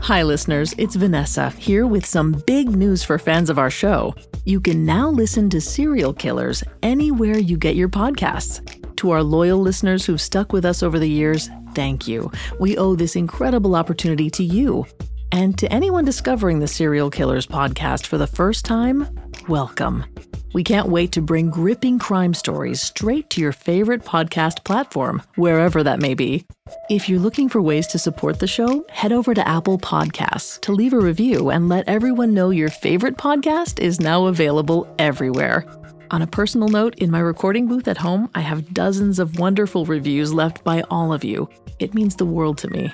Hi, 0.00 0.23
listeners. 0.25 0.75
It's 0.78 0.97
Vanessa 0.97 1.50
here 1.50 1.87
with 1.87 2.04
some 2.04 2.42
big 2.47 2.71
news 2.71 3.04
for 3.04 3.19
fans 3.19 3.50
of 3.50 3.59
our 3.59 3.71
show. 3.71 4.16
You 4.45 4.61
can 4.61 4.85
now 4.85 5.09
listen 5.09 5.49
to 5.50 5.61
Serial 5.61 6.12
Killers 6.12 6.64
anywhere 6.83 7.38
you 7.38 7.57
get 7.57 7.76
your 7.76 7.88
podcasts. 7.88 8.61
To 8.97 9.11
our 9.11 9.23
loyal 9.23 9.59
listeners 9.59 10.04
who've 10.04 10.21
stuck 10.21 10.52
with 10.52 10.64
us 10.64 10.83
over 10.83 10.99
the 10.99 11.09
years, 11.09 11.49
thank 11.75 12.09
you. 12.09 12.31
We 12.59 12.76
owe 12.76 12.97
this 12.97 13.14
incredible 13.14 13.76
opportunity 13.76 14.28
to 14.31 14.42
you. 14.42 14.87
And 15.31 15.57
to 15.59 15.73
anyone 15.73 16.04
discovering 16.04 16.59
the 16.59 16.69
Serial 16.69 17.11
Killers 17.11 17.47
podcast 17.47 18.07
for 18.07 18.19
the 18.19 18.26
first 18.26 18.64
time, 18.64 19.09
welcome. 19.49 20.04
We 20.53 20.63
can't 20.63 20.89
wait 20.89 21.13
to 21.13 21.23
bring 21.23 21.49
gripping 21.49 21.99
crime 21.99 22.35
stories 22.35 22.83
straight 22.83 23.31
to 23.31 23.41
your 23.41 23.53
favorite 23.53 24.03
podcast 24.03 24.65
platform, 24.65 25.23
wherever 25.37 25.83
that 25.83 26.01
may 26.01 26.13
be. 26.13 26.45
If 26.91 27.09
you're 27.09 27.21
looking 27.21 27.49
for 27.49 27.63
ways 27.63 27.87
to 27.89 27.99
support 27.99 28.39
the 28.39 28.47
show, 28.47 28.85
head 28.91 29.13
over 29.13 29.33
to 29.33 29.49
Apple 29.49 29.79
Podcasts 29.79 30.61
to 30.61 30.73
leave 30.73 30.93
a 30.93 31.01
review 31.01 31.49
and 31.49 31.71
let 31.71 31.89
everyone 31.89 32.35
know 32.35 32.51
your 32.51 32.69
favorite 32.69 33.17
podcast 33.17 33.81
is 33.81 33.99
now 33.99 34.27
available 34.27 34.95
everywhere. 34.99 35.67
On 36.11 36.21
a 36.21 36.27
personal 36.27 36.69
note, 36.69 36.97
in 36.97 37.11
my 37.11 37.21
recording 37.21 37.67
booth 37.67 37.89
at 37.89 37.97
home, 37.97 38.29
I 38.35 38.41
have 38.41 38.75
dozens 38.75 39.19
of 39.19 39.39
wonderful 39.39 39.87
reviews 39.87 40.35
left 40.35 40.63
by 40.65 40.83
all 40.91 41.15
of 41.15 41.25
you. 41.25 41.49
It 41.79 41.95
means 41.95 42.17
the 42.17 42.27
world 42.27 42.59
to 42.59 42.69
me. 42.69 42.93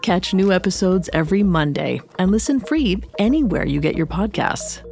Catch 0.00 0.32
new 0.32 0.52
episodes 0.52 1.10
every 1.12 1.42
Monday 1.42 2.00
and 2.18 2.30
listen 2.30 2.60
free 2.60 3.02
anywhere 3.18 3.66
you 3.66 3.80
get 3.80 3.94
your 3.94 4.06
podcasts. 4.06 4.82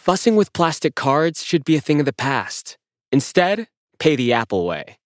Fussing 0.00 0.34
with 0.34 0.54
plastic 0.54 0.94
cards 0.94 1.44
should 1.44 1.62
be 1.62 1.76
a 1.76 1.80
thing 1.80 2.00
of 2.00 2.06
the 2.06 2.12
past. 2.14 2.78
Instead, 3.12 3.68
pay 3.98 4.16
the 4.16 4.32
Apple 4.32 4.64
way. 4.64 4.96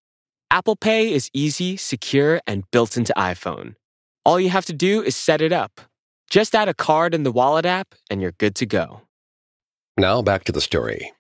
Apple 0.53 0.77
Pay 0.77 1.13
is 1.13 1.29
easy, 1.33 1.77
secure, 1.77 2.41
and 2.47 2.63
built 2.71 2.97
into 2.97 3.13
iPhone. 3.17 3.75
All 4.25 4.39
you 4.39 4.51
have 4.51 4.67
to 4.67 4.73
do 4.73 5.03
is 5.03 5.17
set 5.17 5.43
it 5.43 5.51
up. 5.51 5.81
Just 6.31 6.55
add 6.55 6.69
a 6.69 6.75
card 6.75 7.13
in 7.13 7.25
the 7.25 7.33
Wallet 7.33 7.67
app, 7.67 7.97
and 8.09 8.23
you're 8.23 8.39
good 8.39 8.55
to 8.55 8.67
go. 8.67 9.01
Now 9.99 10.23
back 10.23 10.45
to 10.45 10.53
the 10.53 10.61
story. 10.61 11.13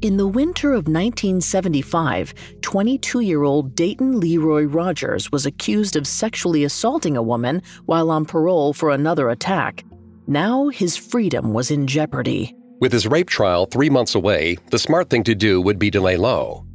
In 0.00 0.16
the 0.16 0.26
winter 0.26 0.70
of 0.70 0.88
1975, 0.88 2.32
22 2.62 3.20
year 3.20 3.42
old 3.42 3.74
Dayton 3.74 4.18
Leroy 4.18 4.64
Rogers 4.64 5.30
was 5.30 5.44
accused 5.44 5.94
of 5.94 6.06
sexually 6.06 6.64
assaulting 6.64 7.18
a 7.18 7.22
woman 7.22 7.60
while 7.84 8.10
on 8.10 8.24
parole 8.24 8.72
for 8.72 8.92
another 8.92 9.28
attack. 9.28 9.84
Now 10.28 10.68
his 10.68 10.96
freedom 10.96 11.52
was 11.52 11.70
in 11.70 11.86
jeopardy. 11.86 12.56
With 12.80 12.92
his 12.92 13.06
rape 13.06 13.28
trial 13.28 13.66
three 13.66 13.88
months 13.88 14.16
away, 14.16 14.58
the 14.70 14.78
smart 14.78 15.08
thing 15.08 15.22
to 15.24 15.36
do 15.36 15.60
would 15.60 15.78
be 15.78 15.90
to 15.92 16.00
lay 16.00 16.16
low. 16.16 16.66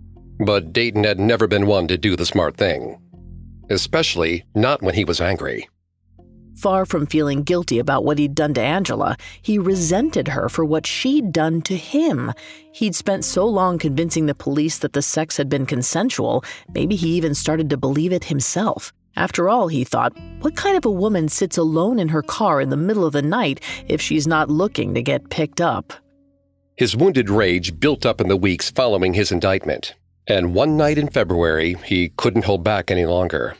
But 0.46 0.72
Dayton 0.72 1.04
had 1.04 1.20
never 1.20 1.48
been 1.48 1.68
one 1.68 1.88
to 1.90 1.98
do 1.98 2.16
the 2.16 2.26
smart 2.26 2.56
thing, 2.56 2.98
especially 3.70 4.46
not 4.56 4.82
when 4.82 4.96
he 4.96 5.04
was 5.04 5.20
angry. 5.20 5.68
Far 6.56 6.86
from 6.86 7.08
feeling 7.08 7.44
guilty 7.44 7.78
about 7.78 8.06
what 8.06 8.20
he'd 8.20 8.36
done 8.36 8.54
to 8.54 8.62
Angela, 8.62 9.18
he 9.42 9.58
resented 9.58 10.30
her 10.30 10.48
for 10.48 10.64
what 10.64 10.88
she'd 10.88 11.34
done 11.34 11.62
to 11.64 11.76
him. 11.76 12.32
He'd 12.74 12.96
spent 12.96 13.26
so 13.26 13.46
long 13.46 13.78
convincing 13.80 14.28
the 14.28 14.36
police 14.36 14.78
that 14.80 14.94
the 14.94 15.02
sex 15.02 15.38
had 15.38 15.50
been 15.50 15.66
consensual, 15.66 16.44
maybe 16.74 16.96
he 16.96 17.10
even 17.16 17.36
started 17.36 17.70
to 17.70 17.78
believe 17.78 18.14
it 18.14 18.26
himself. 18.26 18.94
After 19.16 19.50
all, 19.50 19.68
he 19.68 19.84
thought, 19.84 20.16
what 20.42 20.56
kind 20.56 20.76
of 20.76 20.86
a 20.86 20.92
woman 20.92 21.30
sits 21.30 21.58
alone 21.58 22.00
in 22.00 22.10
her 22.10 22.22
car 22.22 22.62
in 22.62 22.70
the 22.70 22.78
middle 22.78 23.06
of 23.06 23.14
the 23.14 23.22
night 23.22 23.62
if 23.88 24.02
she's 24.02 24.28
not 24.28 24.50
looking 24.50 24.94
to 24.94 25.02
get 25.02 25.30
picked 25.30 25.62
up? 25.62 25.94
His 26.78 26.96
wounded 26.96 27.30
rage 27.30 27.80
built 27.80 28.06
up 28.06 28.20
in 28.20 28.28
the 28.28 28.38
weeks 28.38 28.72
following 28.72 29.14
his 29.14 29.32
indictment, 29.32 29.94
and 30.28 30.56
one 30.56 30.78
night 30.78 30.98
in 30.98 31.10
February, 31.10 31.76
he 31.86 32.10
couldn't 32.18 32.46
hold 32.46 32.64
back 32.64 32.90
any 32.90 33.06
longer. 33.06 33.56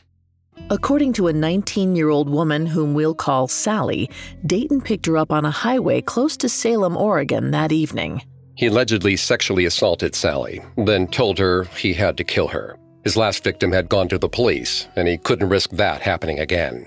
According 0.70 1.12
to 1.14 1.28
a 1.28 1.32
19 1.32 1.94
year 1.94 2.08
old 2.08 2.28
woman 2.28 2.66
whom 2.66 2.94
we'll 2.94 3.14
call 3.14 3.46
Sally, 3.46 4.10
Dayton 4.46 4.80
picked 4.80 5.06
her 5.06 5.16
up 5.16 5.30
on 5.30 5.44
a 5.44 5.50
highway 5.50 6.00
close 6.00 6.36
to 6.38 6.48
Salem, 6.48 6.96
Oregon 6.96 7.50
that 7.52 7.72
evening. 7.72 8.22
He 8.54 8.66
allegedly 8.66 9.16
sexually 9.16 9.64
assaulted 9.64 10.14
Sally, 10.14 10.60
then 10.76 11.06
told 11.06 11.38
her 11.38 11.64
he 11.76 11.94
had 11.94 12.16
to 12.18 12.24
kill 12.24 12.48
her. 12.48 12.76
His 13.04 13.16
last 13.16 13.42
victim 13.42 13.72
had 13.72 13.88
gone 13.88 14.08
to 14.08 14.18
the 14.18 14.28
police, 14.28 14.86
and 14.96 15.08
he 15.08 15.18
couldn't 15.18 15.48
risk 15.48 15.70
that 15.70 16.02
happening 16.02 16.38
again. 16.38 16.86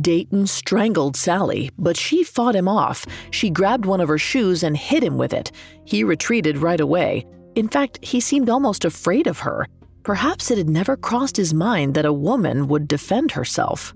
Dayton 0.00 0.46
strangled 0.46 1.16
Sally, 1.16 1.70
but 1.78 1.96
she 1.96 2.24
fought 2.24 2.54
him 2.54 2.68
off. 2.68 3.06
She 3.30 3.50
grabbed 3.50 3.84
one 3.84 4.00
of 4.00 4.08
her 4.08 4.18
shoes 4.18 4.62
and 4.62 4.76
hit 4.76 5.02
him 5.02 5.18
with 5.18 5.32
it. 5.32 5.52
He 5.84 6.04
retreated 6.04 6.58
right 6.58 6.80
away. 6.80 7.26
In 7.54 7.68
fact, 7.68 7.98
he 8.02 8.20
seemed 8.20 8.48
almost 8.48 8.84
afraid 8.84 9.26
of 9.26 9.38
her. 9.40 9.66
Perhaps 10.02 10.50
it 10.50 10.58
had 10.58 10.68
never 10.68 10.96
crossed 10.96 11.36
his 11.36 11.54
mind 11.54 11.94
that 11.94 12.06
a 12.06 12.12
woman 12.12 12.68
would 12.68 12.88
defend 12.88 13.32
herself. 13.32 13.94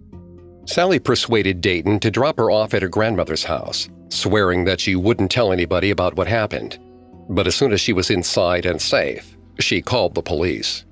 Sally 0.66 0.98
persuaded 0.98 1.60
Dayton 1.60 2.00
to 2.00 2.10
drop 2.10 2.36
her 2.38 2.50
off 2.50 2.74
at 2.74 2.82
her 2.82 2.88
grandmother's 2.88 3.44
house, 3.44 3.88
swearing 4.08 4.64
that 4.64 4.80
she 4.80 4.96
wouldn't 4.96 5.30
tell 5.30 5.52
anybody 5.52 5.90
about 5.90 6.16
what 6.16 6.28
happened. 6.28 6.78
But 7.28 7.46
as 7.46 7.54
soon 7.54 7.72
as 7.72 7.80
she 7.80 7.92
was 7.92 8.10
inside 8.10 8.66
and 8.66 8.80
safe, 8.80 9.36
she 9.58 9.82
called 9.82 10.14
the 10.14 10.22
police. 10.22 10.85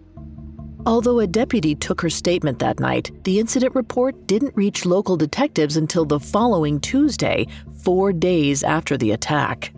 Although 0.87 1.21
a 1.21 1.27
deputy 1.27 1.75
took 1.75 2.03
her 2.03 2.11
statement 2.11 2.59
that 2.59 2.79
night, 2.79 3.11
the 3.25 3.39
incident 3.39 3.75
report 3.75 4.27
didn't 4.27 4.55
reach 4.55 4.85
local 4.85 5.17
detectives 5.17 5.79
until 5.79 6.05
the 6.05 6.21
following 6.21 6.79
Tuesday, 6.79 7.47
four 7.83 8.13
days 8.13 8.63
after 8.63 8.99
the 8.99 9.13
attack. 9.13 9.73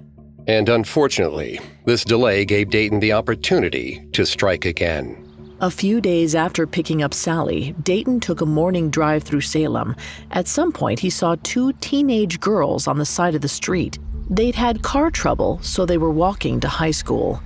And 0.48 0.68
unfortunately, 0.68 1.60
this 1.84 2.04
delay 2.04 2.44
gave 2.44 2.70
Dayton 2.70 2.98
the 2.98 3.12
opportunity 3.12 4.04
to 4.12 4.26
strike 4.26 4.64
again. 4.64 5.22
A 5.60 5.70
few 5.70 6.00
days 6.00 6.34
after 6.34 6.66
picking 6.66 7.02
up 7.02 7.14
Sally, 7.14 7.74
Dayton 7.82 8.18
took 8.18 8.40
a 8.40 8.46
morning 8.46 8.90
drive 8.90 9.22
through 9.22 9.40
Salem. 9.42 9.94
At 10.32 10.48
some 10.48 10.72
point, 10.72 10.98
he 10.98 11.08
saw 11.08 11.36
two 11.44 11.72
teenage 11.74 12.40
girls 12.40 12.86
on 12.88 12.98
the 12.98 13.06
side 13.06 13.34
of 13.34 13.42
the 13.42 13.48
street. 13.48 13.98
They'd 14.28 14.56
had 14.56 14.82
car 14.82 15.12
trouble, 15.12 15.60
so 15.62 15.86
they 15.86 15.98
were 15.98 16.10
walking 16.10 16.58
to 16.60 16.68
high 16.68 16.90
school. 16.90 17.40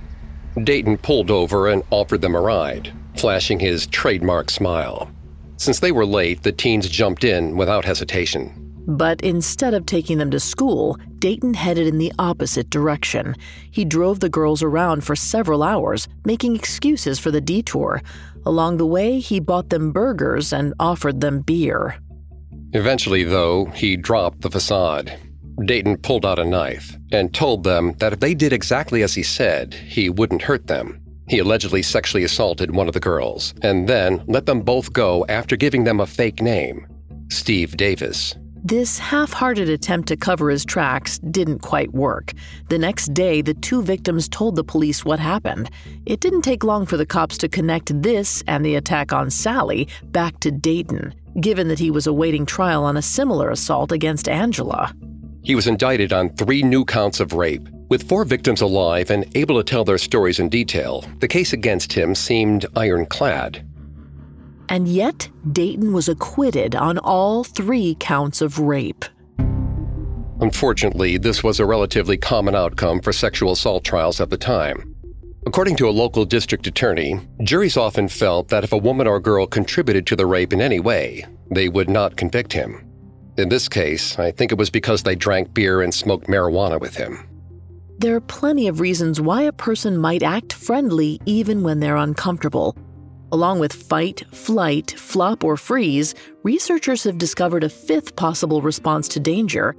Dayton 0.63 0.97
pulled 0.97 1.31
over 1.31 1.69
and 1.69 1.83
offered 1.91 2.21
them 2.21 2.35
a 2.35 2.41
ride, 2.41 2.91
flashing 3.21 3.59
his 3.59 3.85
trademark 3.87 4.49
smile. 4.49 5.09
Since 5.57 5.79
they 5.79 5.91
were 5.91 6.07
late, 6.07 6.41
the 6.41 6.51
teens 6.51 6.89
jumped 6.89 7.23
in 7.23 7.55
without 7.55 7.85
hesitation. 7.85 8.51
But 8.87 9.21
instead 9.21 9.75
of 9.75 9.85
taking 9.85 10.17
them 10.17 10.31
to 10.31 10.39
school, 10.39 10.97
Dayton 11.19 11.53
headed 11.53 11.85
in 11.85 11.99
the 11.99 12.11
opposite 12.17 12.71
direction. 12.71 13.35
He 13.69 13.85
drove 13.85 14.21
the 14.21 14.29
girls 14.29 14.63
around 14.63 15.03
for 15.03 15.15
several 15.15 15.61
hours, 15.61 16.07
making 16.25 16.55
excuses 16.55 17.19
for 17.19 17.29
the 17.29 17.39
detour. 17.39 18.01
Along 18.43 18.77
the 18.77 18.87
way, 18.87 19.19
he 19.19 19.39
bought 19.39 19.69
them 19.69 19.91
burgers 19.91 20.51
and 20.51 20.73
offered 20.79 21.21
them 21.21 21.41
beer. 21.41 21.97
Eventually, 22.73 23.23
though, 23.23 23.65
he 23.65 23.95
dropped 23.97 24.41
the 24.41 24.49
facade. 24.49 25.15
Dayton 25.65 25.97
pulled 25.97 26.25
out 26.25 26.39
a 26.39 26.43
knife 26.43 26.97
and 27.11 27.31
told 27.31 27.63
them 27.63 27.93
that 27.99 28.13
if 28.13 28.19
they 28.19 28.33
did 28.33 28.51
exactly 28.51 29.03
as 29.03 29.13
he 29.13 29.21
said, 29.21 29.75
he 29.75 30.09
wouldn't 30.09 30.41
hurt 30.41 30.65
them. 30.65 31.00
He 31.27 31.39
allegedly 31.39 31.81
sexually 31.81 32.23
assaulted 32.23 32.75
one 32.75 32.87
of 32.87 32.93
the 32.93 32.99
girls 32.99 33.53
and 33.61 33.87
then 33.87 34.23
let 34.27 34.45
them 34.45 34.61
both 34.61 34.91
go 34.93 35.25
after 35.29 35.55
giving 35.55 35.83
them 35.83 35.99
a 35.99 36.05
fake 36.05 36.41
name 36.41 36.87
Steve 37.29 37.77
Davis. 37.77 38.35
This 38.63 38.99
half 38.99 39.33
hearted 39.33 39.69
attempt 39.69 40.07
to 40.09 40.15
cover 40.15 40.51
his 40.51 40.63
tracks 40.63 41.17
didn't 41.17 41.59
quite 41.59 41.91
work. 41.93 42.33
The 42.69 42.77
next 42.77 43.11
day, 43.11 43.41
the 43.41 43.55
two 43.55 43.81
victims 43.81 44.29
told 44.29 44.55
the 44.55 44.63
police 44.63 45.03
what 45.03 45.19
happened. 45.19 45.71
It 46.05 46.19
didn't 46.19 46.43
take 46.43 46.63
long 46.63 46.85
for 46.85 46.95
the 46.95 47.05
cops 47.05 47.39
to 47.39 47.49
connect 47.49 47.99
this 48.03 48.43
and 48.47 48.63
the 48.63 48.75
attack 48.75 49.13
on 49.13 49.31
Sally 49.31 49.87
back 50.03 50.39
to 50.41 50.51
Dayton, 50.51 51.15
given 51.39 51.69
that 51.69 51.79
he 51.79 51.89
was 51.89 52.05
awaiting 52.05 52.45
trial 52.45 52.83
on 52.83 52.97
a 52.97 53.01
similar 53.01 53.49
assault 53.49 53.91
against 53.91 54.29
Angela. 54.29 54.93
He 55.41 55.55
was 55.55 55.65
indicted 55.65 56.13
on 56.13 56.29
three 56.35 56.61
new 56.61 56.85
counts 56.85 57.19
of 57.19 57.33
rape. 57.33 57.67
With 57.91 58.07
four 58.07 58.23
victims 58.23 58.61
alive 58.61 59.11
and 59.11 59.25
able 59.35 59.57
to 59.57 59.65
tell 59.65 59.83
their 59.83 59.97
stories 59.97 60.39
in 60.39 60.47
detail, 60.47 61.03
the 61.19 61.27
case 61.27 61.51
against 61.51 61.91
him 61.91 62.15
seemed 62.15 62.65
ironclad. 62.73 63.67
And 64.69 64.87
yet, 64.87 65.27
Dayton 65.51 65.91
was 65.91 66.07
acquitted 66.07 66.73
on 66.73 66.99
all 66.99 67.43
three 67.43 67.97
counts 67.99 68.39
of 68.39 68.59
rape. 68.59 69.03
Unfortunately, 70.39 71.17
this 71.17 71.43
was 71.43 71.59
a 71.59 71.65
relatively 71.65 72.15
common 72.15 72.55
outcome 72.55 73.01
for 73.01 73.11
sexual 73.11 73.51
assault 73.51 73.83
trials 73.83 74.21
at 74.21 74.29
the 74.29 74.37
time. 74.37 74.95
According 75.45 75.75
to 75.75 75.89
a 75.89 75.91
local 75.91 76.23
district 76.23 76.67
attorney, 76.67 77.19
juries 77.43 77.75
often 77.75 78.07
felt 78.07 78.47
that 78.47 78.63
if 78.63 78.71
a 78.71 78.77
woman 78.77 79.05
or 79.05 79.19
girl 79.19 79.45
contributed 79.45 80.07
to 80.07 80.15
the 80.15 80.25
rape 80.25 80.53
in 80.53 80.61
any 80.61 80.79
way, 80.79 81.25
they 81.53 81.67
would 81.67 81.89
not 81.89 82.15
convict 82.15 82.53
him. 82.53 82.85
In 83.37 83.49
this 83.49 83.67
case, 83.67 84.17
I 84.17 84.31
think 84.31 84.53
it 84.53 84.57
was 84.57 84.69
because 84.69 85.03
they 85.03 85.15
drank 85.15 85.53
beer 85.53 85.81
and 85.81 85.93
smoked 85.93 86.27
marijuana 86.27 86.79
with 86.79 86.95
him. 86.95 87.27
There 87.99 88.15
are 88.15 88.21
plenty 88.21 88.67
of 88.67 88.79
reasons 88.79 89.21
why 89.21 89.43
a 89.43 89.51
person 89.51 89.97
might 89.97 90.23
act 90.23 90.53
friendly 90.53 91.19
even 91.25 91.63
when 91.63 91.79
they're 91.79 91.97
uncomfortable. 91.97 92.75
Along 93.31 93.59
with 93.59 93.71
fight, 93.71 94.23
flight, 94.31 94.91
flop, 94.91 95.43
or 95.43 95.55
freeze, 95.55 96.15
researchers 96.43 97.03
have 97.03 97.17
discovered 97.17 97.63
a 97.63 97.69
fifth 97.69 98.15
possible 98.15 98.61
response 98.61 99.07
to 99.09 99.19
danger 99.19 99.75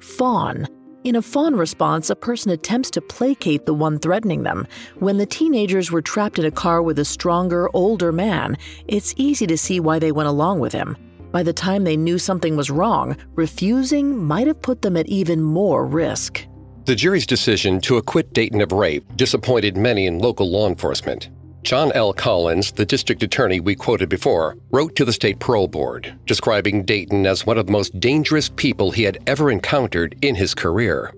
fawn. 0.00 0.66
In 1.04 1.16
a 1.16 1.22
fawn 1.22 1.54
response, 1.54 2.08
a 2.08 2.16
person 2.16 2.50
attempts 2.50 2.90
to 2.92 3.00
placate 3.00 3.66
the 3.66 3.74
one 3.74 3.98
threatening 3.98 4.42
them. 4.42 4.66
When 5.00 5.18
the 5.18 5.26
teenagers 5.26 5.90
were 5.90 6.00
trapped 6.00 6.38
in 6.38 6.46
a 6.46 6.50
car 6.50 6.82
with 6.82 6.98
a 6.98 7.04
stronger, 7.04 7.68
older 7.74 8.10
man, 8.10 8.56
it's 8.88 9.14
easy 9.18 9.46
to 9.48 9.58
see 9.58 9.80
why 9.80 9.98
they 9.98 10.12
went 10.12 10.28
along 10.28 10.60
with 10.60 10.72
him. 10.72 10.96
By 11.30 11.42
the 11.42 11.52
time 11.52 11.84
they 11.84 11.96
knew 11.96 12.18
something 12.18 12.56
was 12.56 12.70
wrong, 12.70 13.16
refusing 13.34 14.16
might 14.16 14.46
have 14.46 14.62
put 14.62 14.80
them 14.80 14.96
at 14.96 15.08
even 15.08 15.42
more 15.42 15.86
risk. 15.86 16.46
The 16.86 16.94
jury's 16.94 17.24
decision 17.24 17.80
to 17.82 17.96
acquit 17.96 18.34
Dayton 18.34 18.60
of 18.60 18.70
rape 18.70 19.16
disappointed 19.16 19.74
many 19.74 20.04
in 20.04 20.18
local 20.18 20.50
law 20.50 20.68
enforcement. 20.68 21.30
John 21.62 21.90
L. 21.92 22.12
Collins, 22.12 22.72
the 22.72 22.84
district 22.84 23.22
attorney 23.22 23.58
we 23.58 23.74
quoted 23.74 24.10
before, 24.10 24.58
wrote 24.70 24.94
to 24.96 25.06
the 25.06 25.12
state 25.14 25.38
parole 25.38 25.66
board, 25.66 26.14
describing 26.26 26.84
Dayton 26.84 27.26
as 27.26 27.46
one 27.46 27.56
of 27.56 27.64
the 27.64 27.72
most 27.72 27.98
dangerous 28.00 28.50
people 28.50 28.90
he 28.90 29.02
had 29.02 29.16
ever 29.26 29.50
encountered 29.50 30.14
in 30.20 30.34
his 30.34 30.54
career. 30.54 31.14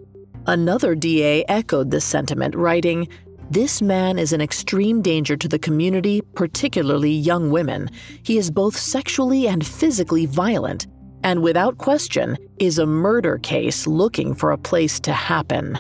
Another 0.46 0.94
DA 0.94 1.44
echoed 1.49 1.90
this 1.90 2.04
sentiment, 2.04 2.54
writing, 2.54 3.08
This 3.50 3.82
man 3.82 4.20
is 4.20 4.32
an 4.32 4.40
extreme 4.40 5.02
danger 5.02 5.37
to 5.37 5.49
the 5.49 5.58
community, 5.58 6.20
particularly 6.37 7.11
young 7.11 7.50
women. 7.50 7.90
He 8.23 8.38
is 8.38 8.52
both 8.52 8.76
sexually 8.76 9.49
and 9.49 9.66
physically 9.66 10.26
violent, 10.26 10.87
and 11.26 11.42
without 11.42 11.76
question, 11.76 12.38
is 12.61 12.78
a 12.78 12.87
murder 12.87 13.37
case 13.38 13.85
looking 13.88 14.33
for 14.33 14.52
a 14.52 14.59
place 14.59 15.00
to 15.00 15.12
happen. 15.12 15.76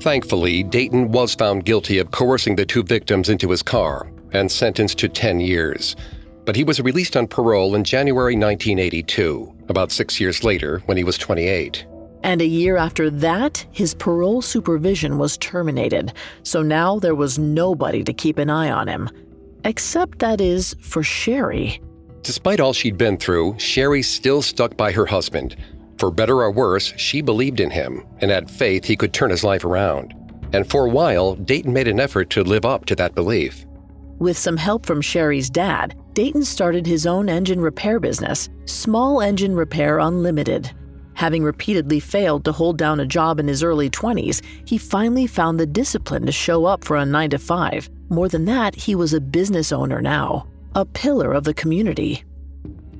Thankfully, 0.00 0.62
Dayton 0.62 1.12
was 1.12 1.34
found 1.34 1.66
guilty 1.66 1.98
of 1.98 2.12
coercing 2.12 2.56
the 2.56 2.64
two 2.64 2.82
victims 2.82 3.28
into 3.28 3.50
his 3.50 3.62
car 3.62 4.10
and 4.32 4.50
sentenced 4.50 4.96
to 5.00 5.08
10 5.10 5.40
years. 5.40 5.96
But 6.46 6.56
he 6.56 6.64
was 6.64 6.80
released 6.80 7.14
on 7.14 7.26
parole 7.26 7.74
in 7.74 7.84
January 7.84 8.36
1982, 8.36 9.54
about 9.68 9.92
six 9.92 10.18
years 10.18 10.42
later 10.42 10.78
when 10.86 10.96
he 10.96 11.04
was 11.04 11.18
28. 11.18 11.86
And 12.22 12.40
a 12.40 12.46
year 12.46 12.78
after 12.78 13.10
that, 13.10 13.66
his 13.70 13.92
parole 13.92 14.40
supervision 14.40 15.18
was 15.18 15.36
terminated, 15.36 16.14
so 16.42 16.62
now 16.62 16.98
there 16.98 17.14
was 17.14 17.38
nobody 17.38 18.02
to 18.02 18.14
keep 18.14 18.38
an 18.38 18.48
eye 18.48 18.70
on 18.70 18.88
him. 18.88 19.10
Except, 19.66 20.20
that 20.20 20.40
is, 20.40 20.74
for 20.80 21.02
Sherry. 21.02 21.82
Despite 22.22 22.60
all 22.60 22.72
she'd 22.72 22.98
been 22.98 23.16
through, 23.16 23.58
Sherry 23.58 24.02
still 24.02 24.42
stuck 24.42 24.76
by 24.76 24.92
her 24.92 25.06
husband, 25.06 25.56
for 26.00 26.10
better 26.10 26.40
or 26.40 26.50
worse, 26.50 26.94
she 26.96 27.20
believed 27.20 27.60
in 27.60 27.70
him 27.70 28.06
and 28.20 28.30
had 28.30 28.50
faith 28.50 28.86
he 28.86 28.96
could 28.96 29.12
turn 29.12 29.30
his 29.30 29.44
life 29.44 29.64
around. 29.64 30.14
And 30.54 30.68
for 30.68 30.86
a 30.86 30.90
while, 30.90 31.34
Dayton 31.34 31.74
made 31.74 31.88
an 31.88 32.00
effort 32.00 32.30
to 32.30 32.42
live 32.42 32.64
up 32.64 32.86
to 32.86 32.96
that 32.96 33.14
belief. 33.14 33.66
With 34.18 34.38
some 34.38 34.56
help 34.56 34.86
from 34.86 35.02
Sherry's 35.02 35.50
dad, 35.50 35.94
Dayton 36.14 36.44
started 36.44 36.86
his 36.86 37.06
own 37.06 37.28
engine 37.28 37.60
repair 37.60 38.00
business, 38.00 38.48
Small 38.64 39.20
Engine 39.20 39.54
Repair 39.54 39.98
Unlimited. 39.98 40.70
Having 41.14 41.44
repeatedly 41.44 42.00
failed 42.00 42.46
to 42.46 42.52
hold 42.52 42.78
down 42.78 43.00
a 43.00 43.06
job 43.06 43.38
in 43.38 43.46
his 43.46 43.62
early 43.62 43.90
20s, 43.90 44.42
he 44.64 44.78
finally 44.78 45.26
found 45.26 45.60
the 45.60 45.66
discipline 45.66 46.24
to 46.24 46.32
show 46.32 46.64
up 46.64 46.82
for 46.82 46.96
a 46.96 47.04
9 47.04 47.30
to 47.30 47.38
5. 47.38 47.90
More 48.08 48.28
than 48.28 48.46
that, 48.46 48.74
he 48.74 48.94
was 48.94 49.12
a 49.12 49.20
business 49.20 49.70
owner 49.70 50.00
now, 50.00 50.46
a 50.74 50.84
pillar 50.84 51.32
of 51.32 51.44
the 51.44 51.54
community. 51.54 52.24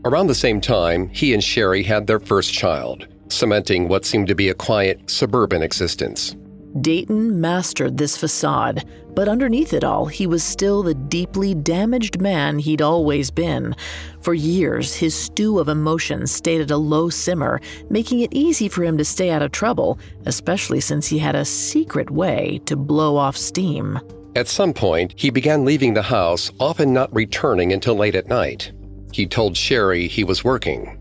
Around 0.05 0.29
the 0.29 0.35
same 0.35 0.61
time, 0.61 1.09
he 1.09 1.35
and 1.35 1.45
Sherry 1.45 1.83
had 1.83 2.07
their 2.07 2.21
first 2.21 2.53
child, 2.53 3.07
cementing 3.29 3.87
what 3.87 4.05
seemed 4.05 4.29
to 4.29 4.35
be 4.35 4.49
a 4.49 4.55
quiet, 4.55 5.11
suburban 5.11 5.62
existence. 5.62 6.37
Dayton 6.81 7.41
mastered 7.41 7.99
this 7.99 8.17
facade, 8.17 8.85
but 9.15 9.29
underneath 9.29 9.73
it 9.73 9.83
all, 9.83 10.07
he 10.07 10.27
was 10.27 10.45
still 10.45 10.83
the 10.83 10.95
deeply 10.95 11.53
damaged 11.53 12.21
man 12.21 12.61
he'd 12.61 12.81
always 12.81 13.31
been. 13.31 13.75
For 14.21 14.35
years, 14.35 14.95
his 14.95 15.15
stew 15.15 15.59
of 15.59 15.69
emotions 15.69 16.31
stayed 16.31 16.61
at 16.61 16.71
a 16.71 16.77
low 16.77 17.11
simmer, 17.11 17.61
making 17.91 18.21
it 18.21 18.33
easy 18.33 18.69
for 18.69 18.85
him 18.85 18.97
to 18.99 19.05
stay 19.05 19.31
out 19.31 19.43
of 19.43 19.50
trouble, 19.50 19.99
especially 20.27 20.81
since 20.81 21.09
he 21.09 21.19
had 21.19 21.35
a 21.35 21.45
secret 21.45 22.11
way 22.11 22.61
to 22.67 22.77
blow 22.77 23.17
off 23.17 23.37
steam. 23.37 23.99
At 24.37 24.46
some 24.46 24.72
point, 24.72 25.12
he 25.16 25.30
began 25.30 25.64
leaving 25.64 25.95
the 25.95 26.02
house, 26.02 26.52
often 26.60 26.93
not 26.93 27.12
returning 27.12 27.73
until 27.73 27.97
late 27.97 28.14
at 28.14 28.28
night. 28.28 28.71
He 29.12 29.26
told 29.26 29.56
Sherry 29.56 30.06
he 30.06 30.23
was 30.23 30.45
working. 30.45 30.99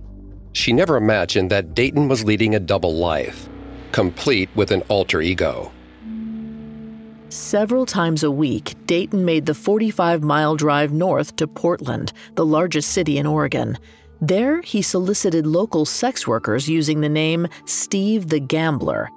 She 0.53 0.73
never 0.73 0.97
imagined 0.97 1.51
that 1.51 1.75
Dayton 1.75 2.07
was 2.07 2.25
leading 2.25 2.55
a 2.55 2.59
double 2.59 2.95
life, 2.95 3.47
complete 3.91 4.49
with 4.55 4.71
an 4.71 4.81
alter 4.89 5.21
ego. 5.21 5.71
Several 7.29 7.85
times 7.85 8.23
a 8.23 8.31
week, 8.31 8.73
Dayton 8.87 9.23
made 9.23 9.45
the 9.45 9.53
45 9.53 10.23
mile 10.23 10.55
drive 10.55 10.91
north 10.91 11.35
to 11.35 11.47
Portland, 11.47 12.11
the 12.33 12.45
largest 12.45 12.89
city 12.89 13.19
in 13.19 13.27
Oregon. 13.27 13.77
There, 14.21 14.61
he 14.61 14.81
solicited 14.81 15.45
local 15.45 15.85
sex 15.85 16.27
workers 16.27 16.67
using 16.67 17.01
the 17.01 17.09
name 17.09 17.47
Steve 17.65 18.29
the 18.29 18.39
Gambler. 18.39 19.07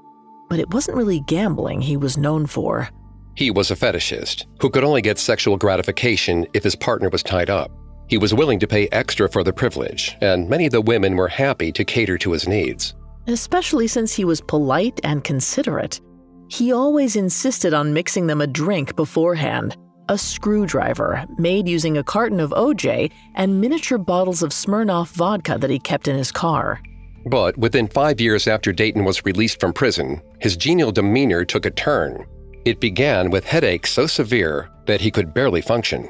But 0.50 0.60
it 0.60 0.74
wasn't 0.74 0.98
really 0.98 1.20
gambling 1.20 1.80
he 1.80 1.96
was 1.96 2.18
known 2.18 2.44
for. 2.44 2.90
He 3.34 3.50
was 3.50 3.70
a 3.70 3.76
fetishist 3.76 4.46
who 4.60 4.70
could 4.70 4.84
only 4.84 5.02
get 5.02 5.18
sexual 5.18 5.56
gratification 5.56 6.46
if 6.52 6.64
his 6.64 6.76
partner 6.76 7.08
was 7.08 7.22
tied 7.22 7.50
up. 7.50 7.70
He 8.08 8.18
was 8.18 8.34
willing 8.34 8.58
to 8.60 8.66
pay 8.66 8.88
extra 8.88 9.28
for 9.28 9.42
the 9.42 9.52
privilege, 9.52 10.16
and 10.20 10.48
many 10.48 10.66
of 10.66 10.72
the 10.72 10.82
women 10.82 11.16
were 11.16 11.28
happy 11.28 11.72
to 11.72 11.84
cater 11.84 12.18
to 12.18 12.32
his 12.32 12.46
needs. 12.46 12.94
Especially 13.26 13.86
since 13.86 14.12
he 14.12 14.24
was 14.24 14.40
polite 14.40 15.00
and 15.04 15.24
considerate. 15.24 16.00
He 16.48 16.72
always 16.72 17.16
insisted 17.16 17.72
on 17.72 17.94
mixing 17.94 18.26
them 18.26 18.40
a 18.40 18.46
drink 18.46 18.94
beforehand 18.96 19.76
a 20.08 20.18
screwdriver 20.18 21.24
made 21.38 21.68
using 21.68 21.96
a 21.96 22.04
carton 22.04 22.40
of 22.40 22.50
OJ 22.50 23.10
and 23.34 23.60
miniature 23.60 23.98
bottles 23.98 24.42
of 24.42 24.50
Smirnoff 24.50 25.08
vodka 25.12 25.56
that 25.58 25.70
he 25.70 25.78
kept 25.78 26.08
in 26.08 26.16
his 26.16 26.32
car. 26.32 26.80
But 27.26 27.56
within 27.56 27.86
five 27.88 28.20
years 28.20 28.48
after 28.48 28.72
Dayton 28.72 29.04
was 29.04 29.24
released 29.24 29.60
from 29.60 29.72
prison, 29.72 30.20
his 30.40 30.56
genial 30.56 30.90
demeanor 30.90 31.44
took 31.44 31.66
a 31.66 31.70
turn. 31.70 32.26
It 32.64 32.78
began 32.78 33.30
with 33.30 33.44
headaches 33.44 33.90
so 33.90 34.06
severe 34.06 34.70
that 34.86 35.00
he 35.00 35.10
could 35.10 35.34
barely 35.34 35.60
function. 35.60 36.08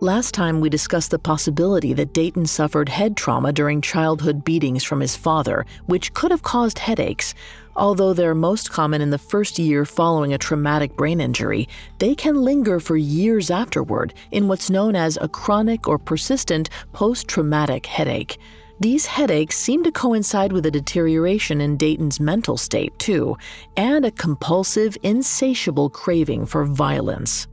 Last 0.00 0.34
time 0.34 0.60
we 0.60 0.68
discussed 0.68 1.12
the 1.12 1.18
possibility 1.20 1.92
that 1.92 2.12
Dayton 2.12 2.46
suffered 2.46 2.88
head 2.88 3.16
trauma 3.16 3.52
during 3.52 3.80
childhood 3.80 4.42
beatings 4.42 4.82
from 4.82 4.98
his 4.98 5.14
father, 5.14 5.64
which 5.86 6.12
could 6.12 6.32
have 6.32 6.42
caused 6.42 6.80
headaches. 6.80 7.34
Although 7.76 8.14
they're 8.14 8.34
most 8.34 8.72
common 8.72 9.00
in 9.00 9.10
the 9.10 9.18
first 9.18 9.60
year 9.60 9.84
following 9.84 10.32
a 10.32 10.38
traumatic 10.38 10.96
brain 10.96 11.20
injury, 11.20 11.68
they 11.98 12.16
can 12.16 12.34
linger 12.34 12.80
for 12.80 12.96
years 12.96 13.48
afterward 13.48 14.12
in 14.32 14.48
what's 14.48 14.70
known 14.70 14.96
as 14.96 15.16
a 15.20 15.28
chronic 15.28 15.86
or 15.86 16.00
persistent 16.00 16.68
post 16.92 17.28
traumatic 17.28 17.86
headache. 17.86 18.38
These 18.80 19.06
headaches 19.06 19.56
seem 19.56 19.84
to 19.84 19.92
coincide 19.92 20.52
with 20.52 20.66
a 20.66 20.70
deterioration 20.70 21.60
in 21.60 21.76
Dayton's 21.76 22.18
mental 22.18 22.56
state, 22.56 22.98
too, 22.98 23.36
and 23.76 24.04
a 24.04 24.10
compulsive, 24.10 24.96
insatiable 25.02 25.90
craving 25.90 26.46
for 26.46 26.64
violence. 26.64 27.46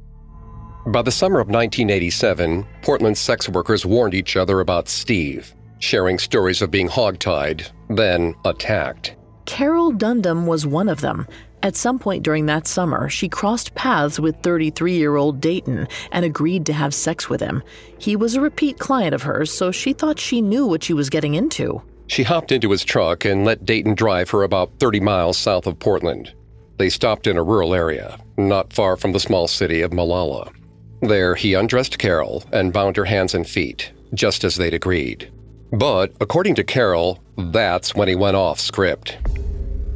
By 0.88 1.02
the 1.02 1.12
summer 1.12 1.40
of 1.40 1.48
1987, 1.48 2.66
Portland 2.82 3.18
sex 3.18 3.48
workers 3.48 3.86
warned 3.86 4.14
each 4.14 4.36
other 4.36 4.60
about 4.60 4.88
Steve, 4.88 5.54
sharing 5.80 6.18
stories 6.18 6.62
of 6.62 6.72
being 6.72 6.88
hogtied, 6.88 7.70
then 7.90 8.34
attacked. 8.46 9.16
Carol 9.46 9.92
Dundam 9.92 10.46
was 10.46 10.66
one 10.66 10.90
of 10.90 11.02
them. 11.02 11.28
At 11.62 11.76
some 11.76 12.00
point 12.00 12.24
during 12.24 12.46
that 12.46 12.68
summer, 12.68 13.10
she 13.10 13.28
crossed 13.28 13.76
paths 13.76 14.20
with 14.20 14.38
33 14.38 14.94
year 14.94 15.18
old 15.18 15.42
Dayton 15.42 15.88
and 16.12 16.24
agreed 16.24 16.66
to 16.68 16.74
have 16.74 16.94
sex 16.94 17.30
with 17.30 17.42
him. 17.42 17.64
He 17.98 18.16
was 18.16 18.36
a 18.36 18.42
repeat 18.42 18.80
client 18.80 19.14
of 19.14 19.24
hers, 19.24 19.52
so 19.52 19.72
she 19.72 19.92
thought 19.92 20.20
she 20.20 20.42
knew 20.42 20.66
what 20.66 20.84
she 20.84 20.94
was 20.94 21.10
getting 21.10 21.36
into. 21.36 21.82
She 22.08 22.24
hopped 22.24 22.52
into 22.52 22.72
his 22.72 22.86
truck 22.86 23.26
and 23.26 23.46
let 23.46 23.66
Dayton 23.66 23.94
drive 23.94 24.30
her 24.30 24.44
about 24.44 24.72
30 24.80 25.02
miles 25.02 25.38
south 25.38 25.68
of 25.68 25.78
Portland. 25.78 26.34
They 26.78 26.90
stopped 26.90 27.28
in 27.28 27.38
a 27.38 27.44
rural 27.44 27.76
area, 27.76 28.18
not 28.38 28.72
far 28.72 28.96
from 28.96 29.12
the 29.12 29.20
small 29.20 29.48
city 29.48 29.82
of 29.82 29.92
Molalla. 29.92 30.50
There, 31.02 31.36
he 31.36 31.54
undressed 31.54 32.00
Carol 32.00 32.44
and 32.54 32.74
bound 32.74 32.96
her 32.96 33.06
hands 33.06 33.36
and 33.36 33.48
feet, 33.48 33.92
just 34.14 34.46
as 34.46 34.56
they'd 34.56 34.74
agreed. 34.74 35.30
But, 35.72 36.14
according 36.22 36.56
to 36.56 36.64
Carol, 36.64 37.20
that's 37.38 37.94
when 37.94 38.08
he 38.08 38.16
went 38.16 38.38
off 38.38 38.60
script. 38.60 39.18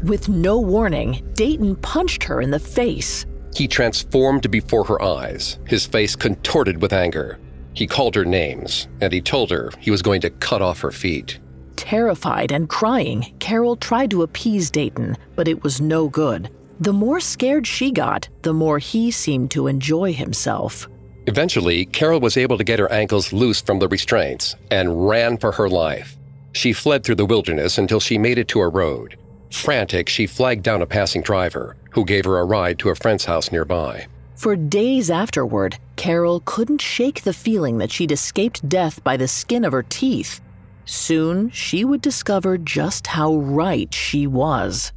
With 0.04 0.28
no 0.28 0.60
warning, 0.60 1.26
Dayton 1.34 1.78
punched 1.78 2.24
her 2.26 2.42
in 2.42 2.52
the 2.52 2.60
face. 2.60 3.26
He 3.56 3.70
transformed 3.70 4.52
before 4.52 4.84
her 4.84 5.02
eyes, 5.02 5.60
his 5.66 5.86
face 5.86 6.14
contorted 6.14 6.82
with 6.82 6.92
anger. 6.92 7.40
He 7.74 7.88
called 7.88 8.14
her 8.16 8.26
names, 8.26 8.90
and 9.00 9.14
he 9.14 9.22
told 9.22 9.50
her 9.50 9.72
he 9.80 9.92
was 9.92 10.02
going 10.02 10.20
to 10.22 10.30
cut 10.30 10.62
off 10.62 10.82
her 10.82 10.92
feet. 10.92 11.40
Terrified 11.78 12.52
and 12.52 12.68
crying, 12.68 13.34
Carol 13.40 13.78
tried 13.78 14.12
to 14.12 14.24
appease 14.24 14.70
Dayton, 14.70 15.18
but 15.36 15.48
it 15.48 15.64
was 15.64 15.80
no 15.80 16.10
good. 16.10 16.50
The 16.82 16.92
more 16.92 17.22
scared 17.22 17.66
she 17.66 17.90
got, 17.90 18.28
the 18.42 18.54
more 18.54 18.80
he 18.80 19.10
seemed 19.10 19.52
to 19.52 19.68
enjoy 19.68 20.12
himself. 20.12 20.90
Eventually, 21.28 21.86
Carol 21.86 22.20
was 22.20 22.36
able 22.36 22.58
to 22.58 22.66
get 22.66 22.80
her 22.80 22.92
ankles 22.92 23.32
loose 23.32 23.62
from 23.62 23.80
the 23.80 23.88
restraints 23.88 24.58
and 24.70 25.08
ran 25.08 25.38
for 25.38 25.54
her 25.54 25.70
life. 25.70 26.18
She 26.52 26.74
fled 26.74 27.06
through 27.06 27.16
the 27.16 27.26
wilderness 27.26 27.78
until 27.78 28.02
she 28.02 28.18
made 28.18 28.38
it 28.38 28.50
to 28.50 28.60
a 28.60 28.68
road. 28.68 29.18
Frantic, 29.54 30.10
she 30.10 30.28
flagged 30.28 30.64
down 30.64 30.82
a 30.82 30.86
passing 30.86 31.22
driver, 31.22 31.78
who 31.92 32.04
gave 32.04 32.26
her 32.26 32.40
a 32.40 32.44
ride 32.44 32.80
to 32.80 32.90
a 32.90 32.96
friend's 32.96 33.26
house 33.26 33.52
nearby. 33.52 34.08
For 34.36 34.56
days 34.56 35.10
afterward, 35.10 35.78
Carol 35.96 36.42
couldn't 36.44 36.82
shake 36.82 37.22
the 37.22 37.34
feeling 37.34 37.78
that 37.78 37.92
she'd 37.92 38.12
escaped 38.12 38.68
death 38.68 39.02
by 39.04 39.16
the 39.16 39.28
skin 39.28 39.64
of 39.64 39.72
her 39.72 39.84
teeth. 39.84 40.42
Soon, 40.86 41.50
she 41.52 41.86
would 41.86 42.02
discover 42.02 42.58
just 42.58 43.08
how 43.08 43.36
right 43.36 43.94
she 43.94 44.28
was. 44.28 44.92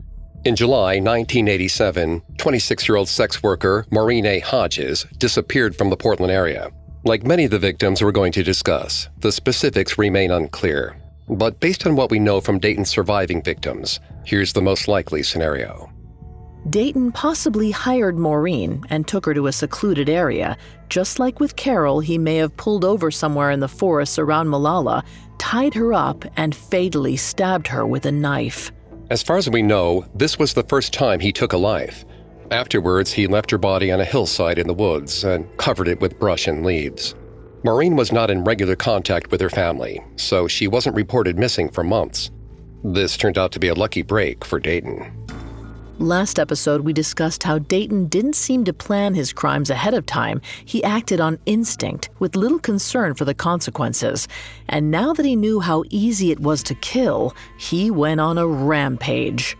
In 0.44 0.56
July 0.56 1.00
1987, 1.00 2.22
26 2.38 2.88
year 2.88 2.96
old 2.96 3.08
sex 3.08 3.42
worker 3.42 3.86
Maureen 3.90 4.26
A. 4.26 4.40
Hodges 4.40 5.04
disappeared 5.18 5.76
from 5.76 5.90
the 5.90 5.96
Portland 5.96 6.32
area. 6.32 6.70
Like 7.04 7.24
many 7.24 7.44
of 7.44 7.50
the 7.50 7.58
victims 7.58 8.02
we're 8.02 8.10
going 8.10 8.32
to 8.32 8.42
discuss, 8.42 9.08
the 9.18 9.30
specifics 9.30 9.98
remain 9.98 10.30
unclear. 10.32 10.96
But 11.28 11.60
based 11.60 11.86
on 11.86 11.96
what 11.96 12.10
we 12.10 12.18
know 12.18 12.40
from 12.40 12.58
Dayton's 12.58 12.88
surviving 12.88 13.42
victims, 13.42 14.00
here's 14.24 14.52
the 14.52 14.62
most 14.62 14.88
likely 14.88 15.22
scenario. 15.22 15.90
Dayton 16.70 17.12
possibly 17.12 17.70
hired 17.70 18.18
Maureen 18.18 18.82
and 18.90 19.06
took 19.06 19.26
her 19.26 19.34
to 19.34 19.46
a 19.46 19.52
secluded 19.52 20.08
area. 20.08 20.56
Just 20.88 21.18
like 21.18 21.38
with 21.38 21.54
Carol, 21.54 22.00
he 22.00 22.18
may 22.18 22.36
have 22.36 22.56
pulled 22.56 22.84
over 22.84 23.10
somewhere 23.10 23.52
in 23.52 23.60
the 23.60 23.68
forests 23.68 24.18
around 24.18 24.48
Molalla, 24.48 25.04
tied 25.38 25.74
her 25.74 25.92
up, 25.92 26.24
and 26.36 26.54
fatally 26.54 27.16
stabbed 27.16 27.68
her 27.68 27.86
with 27.86 28.04
a 28.06 28.12
knife. 28.12 28.72
As 29.10 29.22
far 29.22 29.36
as 29.36 29.48
we 29.48 29.62
know, 29.62 30.04
this 30.14 30.38
was 30.38 30.54
the 30.54 30.64
first 30.64 30.92
time 30.92 31.20
he 31.20 31.32
took 31.32 31.52
a 31.52 31.58
life. 31.58 32.04
Afterwards, 32.50 33.12
he 33.12 33.28
left 33.28 33.50
her 33.52 33.58
body 33.58 33.92
on 33.92 34.00
a 34.00 34.04
hillside 34.04 34.58
in 34.58 34.66
the 34.66 34.74
woods 34.74 35.22
and 35.22 35.46
covered 35.58 35.86
it 35.86 36.00
with 36.00 36.18
brush 36.18 36.48
and 36.48 36.66
leaves. 36.66 37.14
Maureen 37.62 37.96
was 37.96 38.12
not 38.12 38.30
in 38.30 38.44
regular 38.44 38.76
contact 38.76 39.30
with 39.30 39.40
her 39.40 39.50
family, 39.50 40.02
so 40.16 40.46
she 40.46 40.68
wasn't 40.68 40.94
reported 40.94 41.38
missing 41.38 41.68
for 41.68 41.82
months. 41.82 42.30
This 42.84 43.16
turned 43.16 43.38
out 43.38 43.52
to 43.52 43.58
be 43.58 43.68
a 43.68 43.74
lucky 43.74 44.02
break 44.02 44.44
for 44.44 44.60
Dayton. 44.60 45.12
Last 45.98 46.38
episode, 46.38 46.82
we 46.82 46.92
discussed 46.92 47.42
how 47.42 47.58
Dayton 47.58 48.08
didn't 48.08 48.36
seem 48.36 48.64
to 48.66 48.74
plan 48.74 49.14
his 49.14 49.32
crimes 49.32 49.70
ahead 49.70 49.94
of 49.94 50.04
time. 50.04 50.42
He 50.66 50.84
acted 50.84 51.22
on 51.22 51.38
instinct, 51.46 52.10
with 52.18 52.36
little 52.36 52.58
concern 52.58 53.14
for 53.14 53.24
the 53.24 53.34
consequences. 53.34 54.28
And 54.68 54.90
now 54.90 55.14
that 55.14 55.24
he 55.24 55.34
knew 55.34 55.58
how 55.58 55.84
easy 55.88 56.30
it 56.30 56.40
was 56.40 56.62
to 56.64 56.74
kill, 56.74 57.34
he 57.56 57.90
went 57.90 58.20
on 58.20 58.36
a 58.36 58.46
rampage. 58.46 59.56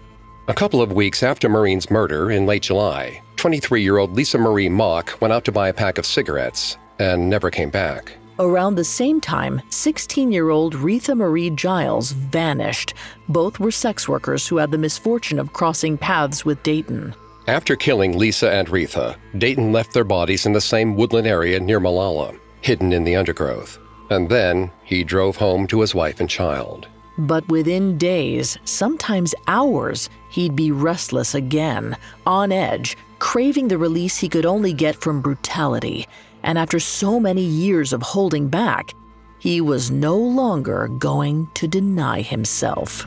A 0.49 0.55
couple 0.55 0.83
of 0.83 0.93
weeks 0.93 1.23
after 1.23 1.49
Maureen's 1.49 1.91
murder 1.91 2.31
in 2.31 2.45
late 2.45 2.63
July, 2.63 3.23
23 3.37 3.83
year 3.83 3.97
old 3.97 4.13
Lisa 4.13 4.37
Marie 4.37 4.69
Mock 4.69 5.19
went 5.23 5.33
out 5.33 5.47
to 5.47 5.53
buy 5.53 5.69
a 5.69 5.75
pack 5.75 5.97
of 5.97 6.05
cigarettes 6.05 6.77
and 6.99 7.29
never 7.29 7.51
came 7.51 7.71
back. 7.71 8.17
Around 8.39 8.75
the 8.75 8.85
same 8.85 9.21
time, 9.21 9.63
16 9.71 10.31
year 10.31 10.51
old 10.51 10.75
Retha 10.75 11.17
Marie 11.17 11.51
Giles 11.51 12.13
vanished. 12.13 12.93
Both 13.29 13.59
were 13.59 13.71
sex 13.71 14.09
workers 14.09 14.47
who 14.47 14.59
had 14.59 14.71
the 14.71 14.79
misfortune 14.79 15.39
of 15.39 15.55
crossing 15.55 15.97
paths 15.97 16.45
with 16.45 16.63
Dayton. 16.63 17.15
After 17.47 17.77
killing 17.77 18.19
Lisa 18.19 18.51
and 18.51 18.69
Retha, 18.69 19.17
Dayton 19.39 19.73
left 19.73 19.95
their 19.95 20.05
bodies 20.05 20.47
in 20.47 20.53
the 20.53 20.61
same 20.61 20.97
woodland 20.97 21.27
area 21.27 21.61
near 21.61 21.81
Molalla, 21.81 22.35
hidden 22.61 22.93
in 22.93 23.05
the 23.05 23.17
undergrowth. 23.17 23.79
And 24.11 24.29
then 24.29 24.71
he 24.85 25.03
drove 25.03 25.37
home 25.37 25.67
to 25.69 25.81
his 25.81 25.95
wife 25.95 26.21
and 26.21 26.29
child. 26.29 26.89
But 27.19 27.49
within 27.49 27.97
days, 27.97 28.59
sometimes 28.65 29.35
hours, 29.47 30.11
he'd 30.29 30.55
be 30.55 30.71
restless 30.71 31.35
again, 31.35 31.97
on 32.27 32.53
edge, 32.53 32.97
craving 33.19 33.69
the 33.69 33.79
release 33.79 34.19
he 34.19 34.29
could 34.29 34.45
only 34.45 34.75
get 34.75 35.01
from 35.01 35.23
brutality. 35.23 36.07
And 36.47 36.57
after 36.57 36.79
so 36.79 37.21
many 37.21 37.43
years 37.43 37.93
of 37.93 38.01
holding 38.01 38.49
back, 38.49 38.95
he 39.41 39.61
was 39.61 39.91
no 39.91 40.17
longer 40.17 40.89
going 41.01 41.49
to 41.55 41.69
deny 41.69 42.23
himself. 42.23 43.07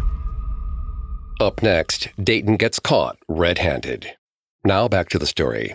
Up 1.40 1.64
next, 1.64 2.10
Dayton 2.22 2.58
gets 2.58 2.80
caught 2.80 3.18
red 3.30 3.58
handed. 3.58 4.06
Now 4.66 4.90
back 4.90 5.08
to 5.10 5.20
the 5.20 5.26
story. 5.26 5.74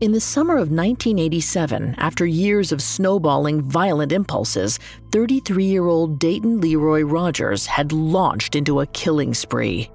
In 0.00 0.12
the 0.12 0.20
summer 0.20 0.54
of 0.54 0.72
1987, 0.72 1.94
after 1.98 2.26
years 2.26 2.72
of 2.72 2.82
snowballing 2.82 3.60
violent 3.60 4.10
impulses, 4.10 4.80
33 5.12 5.64
year 5.64 5.86
old 5.86 6.18
Dayton 6.18 6.60
Leroy 6.60 7.02
Rogers 7.02 7.66
had 7.66 7.92
launched 7.92 8.56
into 8.56 8.80
a 8.80 8.86
killing 8.86 9.32
spree. 9.32 9.88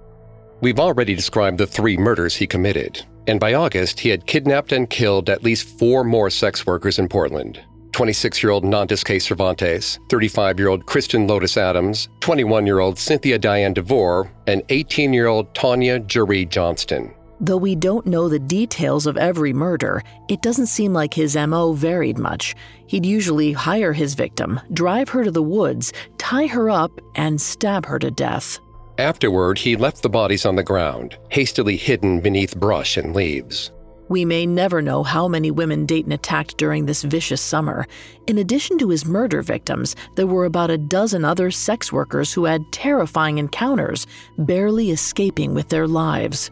We've 0.61 0.79
already 0.79 1.13
described 1.13 1.57
the 1.57 1.67
three 1.67 1.97
murders 1.97 2.35
he 2.35 2.47
committed, 2.47 3.03
and 3.27 3.39
by 3.39 3.53
August, 3.53 3.99
he 3.99 4.09
had 4.09 4.25
kidnapped 4.25 4.71
and 4.71 4.89
killed 4.89 5.29
at 5.29 5.43
least 5.43 5.67
four 5.79 6.03
more 6.03 6.29
sex 6.29 6.65
workers 6.65 6.99
in 6.99 7.07
Portland 7.07 7.61
26 7.95 8.43
year 8.43 8.51
old 8.51 8.65
Nandis 8.65 9.05
K. 9.05 9.19
Cervantes, 9.19 9.99
35 10.09 10.59
year 10.59 10.67
old 10.67 10.85
Kristen 10.85 11.27
Lotus 11.27 11.55
Adams, 11.55 12.09
21 12.19 12.65
year 12.65 12.79
old 12.79 12.99
Cynthia 12.99 13.39
Diane 13.39 13.73
DeVore, 13.73 14.29
and 14.47 14.61
18 14.67 15.13
year 15.13 15.27
old 15.27 15.53
Tanya 15.55 16.01
Jeree 16.01 16.49
Johnston. 16.49 17.13
Though 17.39 17.55
we 17.55 17.75
don't 17.75 18.05
know 18.05 18.27
the 18.27 18.39
details 18.39 19.07
of 19.07 19.15
every 19.15 19.53
murder, 19.53 20.01
it 20.29 20.41
doesn't 20.41 20.67
seem 20.67 20.93
like 20.93 21.13
his 21.13 21.37
MO 21.37 21.71
varied 21.71 22.17
much. 22.17 22.55
He'd 22.87 23.05
usually 23.05 23.53
hire 23.53 23.93
his 23.93 24.13
victim, 24.13 24.59
drive 24.73 25.09
her 25.09 25.23
to 25.23 25.31
the 25.31 25.41
woods, 25.41 25.93
tie 26.17 26.47
her 26.47 26.69
up, 26.69 26.99
and 27.15 27.39
stab 27.39 27.85
her 27.85 27.99
to 27.99 28.11
death. 28.11 28.59
Afterward, 28.97 29.57
he 29.57 29.75
left 29.75 30.01
the 30.01 30.09
bodies 30.09 30.45
on 30.45 30.55
the 30.55 30.63
ground, 30.63 31.17
hastily 31.29 31.75
hidden 31.75 32.21
beneath 32.21 32.57
brush 32.57 32.95
and 32.95 33.13
leaves. 33.13 33.71
We 34.07 34.23
may 34.23 34.45
never 34.45 34.81
know 34.81 35.03
how 35.03 35.27
many 35.27 35.49
women 35.49 35.85
Dayton 35.85 36.11
attacked 36.11 36.57
during 36.57 36.85
this 36.85 37.01
vicious 37.01 37.41
summer. 37.41 37.87
In 38.27 38.37
addition 38.37 38.77
to 38.77 38.89
his 38.89 39.05
murder 39.05 39.41
victims, 39.41 39.95
there 40.15 40.27
were 40.27 40.45
about 40.45 40.69
a 40.69 40.77
dozen 40.77 41.25
other 41.25 41.49
sex 41.49 41.91
workers 41.91 42.31
who 42.31 42.45
had 42.45 42.61
terrifying 42.71 43.39
encounters, 43.39 44.05
barely 44.37 44.91
escaping 44.91 45.55
with 45.55 45.69
their 45.69 45.87
lives. 45.87 46.51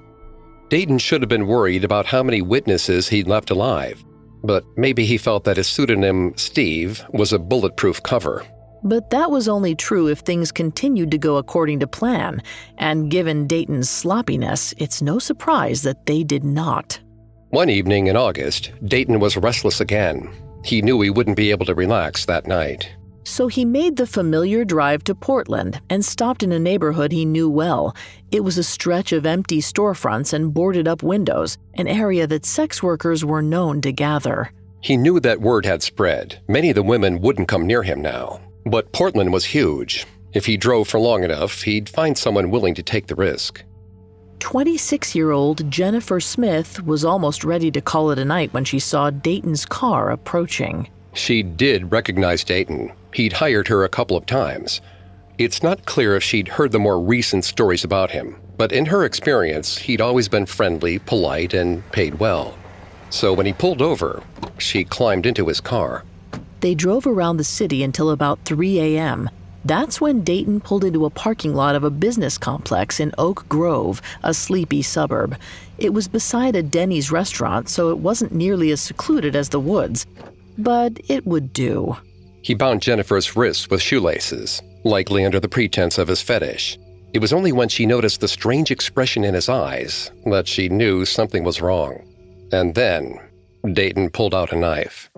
Dayton 0.69 0.97
should 0.97 1.21
have 1.21 1.29
been 1.29 1.47
worried 1.47 1.83
about 1.83 2.07
how 2.07 2.23
many 2.23 2.41
witnesses 2.41 3.07
he'd 3.07 3.27
left 3.27 3.51
alive, 3.51 4.03
but 4.43 4.65
maybe 4.75 5.05
he 5.05 5.17
felt 5.17 5.43
that 5.43 5.57
his 5.57 5.67
pseudonym, 5.67 6.33
Steve, 6.35 7.05
was 7.11 7.31
a 7.31 7.39
bulletproof 7.39 8.01
cover. 8.01 8.43
But 8.83 9.09
that 9.11 9.31
was 9.31 9.47
only 9.47 9.75
true 9.75 10.07
if 10.07 10.19
things 10.19 10.51
continued 10.51 11.11
to 11.11 11.17
go 11.17 11.37
according 11.37 11.79
to 11.79 11.87
plan, 11.87 12.41
and 12.77 13.09
given 13.09 13.47
Dayton's 13.47 13.89
sloppiness, 13.89 14.73
it's 14.77 15.01
no 15.01 15.19
surprise 15.19 15.83
that 15.83 16.05
they 16.05 16.23
did 16.23 16.43
not. 16.43 16.99
One 17.49 17.69
evening 17.69 18.07
in 18.07 18.17
August, 18.17 18.71
Dayton 18.85 19.19
was 19.19 19.37
restless 19.37 19.79
again. 19.79 20.29
He 20.65 20.81
knew 20.81 20.99
he 21.01 21.09
wouldn't 21.09 21.37
be 21.37 21.51
able 21.51 21.65
to 21.67 21.75
relax 21.75 22.25
that 22.25 22.47
night. 22.47 22.89
So 23.25 23.47
he 23.47 23.63
made 23.63 23.95
the 23.95 24.07
familiar 24.07 24.65
drive 24.65 25.03
to 25.05 25.15
Portland 25.15 25.79
and 25.89 26.03
stopped 26.03 26.43
in 26.43 26.51
a 26.51 26.59
neighborhood 26.59 27.11
he 27.11 27.23
knew 27.23 27.49
well. 27.49 27.95
It 28.31 28.43
was 28.43 28.57
a 28.57 28.63
stretch 28.63 29.13
of 29.13 29.25
empty 29.25 29.59
storefronts 29.59 30.33
and 30.33 30.53
boarded 30.53 30.87
up 30.89 31.03
windows, 31.03 31.57
an 31.75 31.87
area 31.87 32.27
that 32.27 32.45
sex 32.45 32.83
workers 32.83 33.23
were 33.23 33.41
known 33.41 33.79
to 33.81 33.93
gather. 33.93 34.51
He 34.81 34.97
knew 34.97 35.21
that 35.21 35.39
word 35.39 35.65
had 35.65 35.81
spread. 35.81 36.41
Many 36.49 36.69
of 36.69 36.75
the 36.75 36.83
women 36.83 37.21
wouldn't 37.21 37.47
come 37.47 37.65
near 37.65 37.83
him 37.83 38.01
now. 38.01 38.41
But 38.65 38.91
Portland 38.91 39.33
was 39.33 39.45
huge. 39.45 40.05
If 40.33 40.45
he 40.45 40.57
drove 40.57 40.87
for 40.87 40.99
long 40.99 41.23
enough, 41.23 41.61
he'd 41.63 41.89
find 41.89 42.17
someone 42.17 42.49
willing 42.49 42.73
to 42.75 42.83
take 42.83 43.07
the 43.07 43.15
risk. 43.15 43.63
26 44.39 45.15
year 45.15 45.31
old 45.31 45.69
Jennifer 45.71 46.19
Smith 46.19 46.83
was 46.83 47.05
almost 47.05 47.43
ready 47.43 47.71
to 47.71 47.81
call 47.81 48.11
it 48.11 48.19
a 48.19 48.25
night 48.25 48.53
when 48.53 48.65
she 48.65 48.79
saw 48.79 49.09
Dayton's 49.09 49.65
car 49.65 50.11
approaching. 50.11 50.89
She 51.13 51.43
did 51.43 51.91
recognize 51.91 52.43
Dayton. 52.43 52.91
He'd 53.13 53.33
hired 53.33 53.67
her 53.67 53.83
a 53.83 53.89
couple 53.89 54.17
of 54.17 54.25
times. 54.25 54.81
It's 55.37 55.63
not 55.63 55.85
clear 55.85 56.15
if 56.15 56.23
she'd 56.23 56.47
heard 56.47 56.71
the 56.71 56.79
more 56.79 56.99
recent 56.99 57.45
stories 57.45 57.83
about 57.83 58.11
him, 58.11 58.35
but 58.57 58.71
in 58.71 58.85
her 58.87 59.05
experience, 59.05 59.77
he'd 59.77 60.01
always 60.01 60.27
been 60.27 60.45
friendly, 60.45 60.99
polite, 60.99 61.53
and 61.53 61.89
paid 61.91 62.15
well. 62.15 62.55
So 63.09 63.33
when 63.33 63.45
he 63.45 63.53
pulled 63.53 63.81
over, 63.81 64.23
she 64.57 64.83
climbed 64.83 65.25
into 65.25 65.47
his 65.47 65.61
car. 65.61 66.03
They 66.63 66.75
drove 66.75 67.05
around 67.05 67.35
the 67.35 67.43
city 67.43 67.83
until 67.83 68.09
about 68.09 68.45
3 68.45 68.79
a.m. 68.79 69.29
That's 69.65 69.99
when 69.99 70.23
Dayton 70.23 70.61
pulled 70.61 70.85
into 70.85 71.03
a 71.03 71.09
parking 71.09 71.53
lot 71.53 71.75
of 71.75 71.83
a 71.83 71.89
business 71.89 72.37
complex 72.37 73.01
in 73.01 73.11
Oak 73.17 73.45
Grove, 73.49 74.01
a 74.23 74.33
sleepy 74.33 74.81
suburb. 74.81 75.37
It 75.77 75.93
was 75.93 76.07
beside 76.07 76.55
a 76.55 76.63
Denny's 76.63 77.11
restaurant, 77.11 77.67
so 77.67 77.89
it 77.89 77.97
wasn't 77.97 78.31
nearly 78.31 78.71
as 78.71 78.79
secluded 78.79 79.35
as 79.35 79.49
the 79.49 79.59
woods. 79.59 80.07
But 80.57 81.01
it 81.09 81.27
would 81.27 81.51
do. 81.51 81.97
He 82.43 82.53
bound 82.53 82.81
Jennifer's 82.81 83.35
wrists 83.35 83.69
with 83.69 83.81
shoelaces, 83.81 84.61
likely 84.85 85.25
under 85.25 85.41
the 85.41 85.49
pretense 85.49 85.97
of 85.97 86.07
his 86.07 86.21
fetish. 86.21 86.79
It 87.11 87.19
was 87.19 87.33
only 87.33 87.51
when 87.51 87.67
she 87.67 87.85
noticed 87.85 88.21
the 88.21 88.29
strange 88.29 88.71
expression 88.71 89.25
in 89.25 89.33
his 89.33 89.49
eyes 89.49 90.11
that 90.27 90.47
she 90.47 90.69
knew 90.69 91.03
something 91.03 91.43
was 91.43 91.59
wrong. 91.59 92.07
And 92.53 92.73
then, 92.73 93.19
Dayton 93.73 94.11
pulled 94.11 94.33
out 94.33 94.53
a 94.53 94.57
knife. 94.57 95.09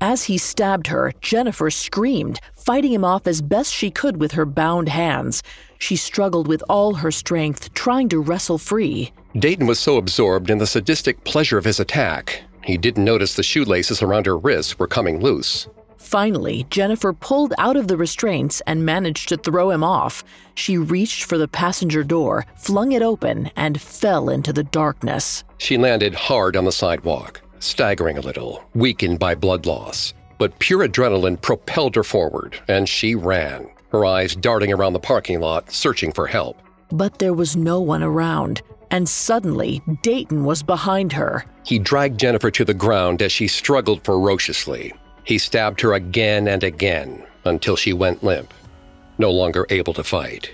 As 0.00 0.24
he 0.24 0.38
stabbed 0.38 0.86
her, 0.86 1.12
Jennifer 1.20 1.70
screamed, 1.70 2.40
fighting 2.54 2.92
him 2.92 3.04
off 3.04 3.26
as 3.26 3.42
best 3.42 3.74
she 3.74 3.90
could 3.90 4.18
with 4.18 4.32
her 4.32 4.46
bound 4.46 4.88
hands. 4.88 5.42
She 5.78 5.96
struggled 5.96 6.48
with 6.48 6.62
all 6.68 6.94
her 6.94 7.10
strength, 7.10 7.74
trying 7.74 8.08
to 8.10 8.20
wrestle 8.20 8.58
free. 8.58 9.12
Dayton 9.38 9.66
was 9.66 9.78
so 9.78 9.96
absorbed 9.96 10.50
in 10.50 10.58
the 10.58 10.66
sadistic 10.66 11.24
pleasure 11.24 11.58
of 11.58 11.64
his 11.64 11.80
attack, 11.80 12.42
he 12.64 12.76
didn't 12.76 13.04
notice 13.04 13.34
the 13.34 13.42
shoelaces 13.42 14.02
around 14.02 14.26
her 14.26 14.36
wrists 14.36 14.78
were 14.78 14.86
coming 14.86 15.20
loose. 15.20 15.68
Finally, 15.96 16.66
Jennifer 16.70 17.12
pulled 17.12 17.52
out 17.58 17.76
of 17.76 17.88
the 17.88 17.96
restraints 17.96 18.60
and 18.66 18.84
managed 18.84 19.28
to 19.28 19.36
throw 19.36 19.70
him 19.70 19.84
off. 19.84 20.24
She 20.54 20.78
reached 20.78 21.24
for 21.24 21.36
the 21.36 21.48
passenger 21.48 22.02
door, 22.02 22.46
flung 22.56 22.92
it 22.92 23.02
open, 23.02 23.50
and 23.54 23.80
fell 23.80 24.28
into 24.28 24.52
the 24.52 24.64
darkness. 24.64 25.44
She 25.58 25.76
landed 25.76 26.14
hard 26.14 26.56
on 26.56 26.64
the 26.64 26.72
sidewalk, 26.72 27.42
staggering 27.60 28.18
a 28.18 28.22
little, 28.22 28.64
weakened 28.74 29.18
by 29.18 29.34
blood 29.34 29.66
loss. 29.66 30.12
But 30.38 30.58
pure 30.58 30.88
adrenaline 30.88 31.40
propelled 31.40 31.94
her 31.94 32.02
forward, 32.02 32.58
and 32.66 32.88
she 32.88 33.14
ran, 33.14 33.68
her 33.92 34.04
eyes 34.04 34.34
darting 34.34 34.72
around 34.72 34.94
the 34.94 34.98
parking 34.98 35.40
lot, 35.40 35.70
searching 35.70 36.12
for 36.12 36.26
help. 36.26 36.56
But 36.90 37.18
there 37.18 37.34
was 37.34 37.56
no 37.56 37.80
one 37.80 38.02
around, 38.02 38.62
and 38.90 39.08
suddenly 39.08 39.82
Dayton 40.02 40.44
was 40.44 40.62
behind 40.62 41.12
her. 41.12 41.44
He 41.64 41.78
dragged 41.78 42.18
Jennifer 42.18 42.50
to 42.50 42.64
the 42.64 42.74
ground 42.74 43.22
as 43.22 43.30
she 43.30 43.46
struggled 43.46 44.02
ferociously. 44.04 44.92
He 45.24 45.38
stabbed 45.38 45.80
her 45.82 45.94
again 45.94 46.48
and 46.48 46.64
again 46.64 47.24
until 47.44 47.76
she 47.76 47.92
went 47.92 48.24
limp, 48.24 48.52
no 49.18 49.30
longer 49.30 49.66
able 49.70 49.94
to 49.94 50.02
fight. 50.02 50.50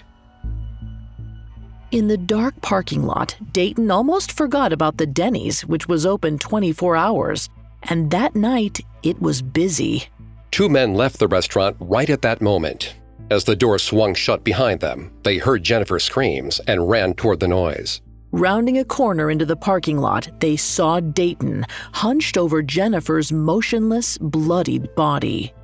In 1.96 2.08
the 2.08 2.18
dark 2.18 2.60
parking 2.60 3.06
lot, 3.06 3.34
Dayton 3.52 3.90
almost 3.90 4.30
forgot 4.30 4.70
about 4.70 4.98
the 4.98 5.06
Denny's, 5.06 5.64
which 5.64 5.88
was 5.88 6.04
open 6.04 6.36
24 6.38 6.94
hours, 6.94 7.48
and 7.84 8.10
that 8.10 8.36
night 8.36 8.80
it 9.02 9.18
was 9.22 9.40
busy. 9.40 10.04
Two 10.50 10.68
men 10.68 10.92
left 10.92 11.18
the 11.18 11.26
restaurant 11.26 11.74
right 11.80 12.10
at 12.10 12.20
that 12.20 12.42
moment. 12.42 12.96
As 13.30 13.44
the 13.44 13.56
door 13.56 13.78
swung 13.78 14.12
shut 14.12 14.44
behind 14.44 14.80
them, 14.80 15.10
they 15.22 15.38
heard 15.38 15.62
Jennifer's 15.62 16.04
screams 16.04 16.60
and 16.66 16.86
ran 16.86 17.14
toward 17.14 17.40
the 17.40 17.48
noise. 17.48 18.02
Rounding 18.30 18.76
a 18.76 18.84
corner 18.84 19.30
into 19.30 19.46
the 19.46 19.56
parking 19.56 19.96
lot, 19.96 20.28
they 20.40 20.54
saw 20.54 21.00
Dayton 21.00 21.64
hunched 21.94 22.36
over 22.36 22.60
Jennifer's 22.60 23.32
motionless, 23.32 24.18
bloodied 24.18 24.94
body. 24.96 25.54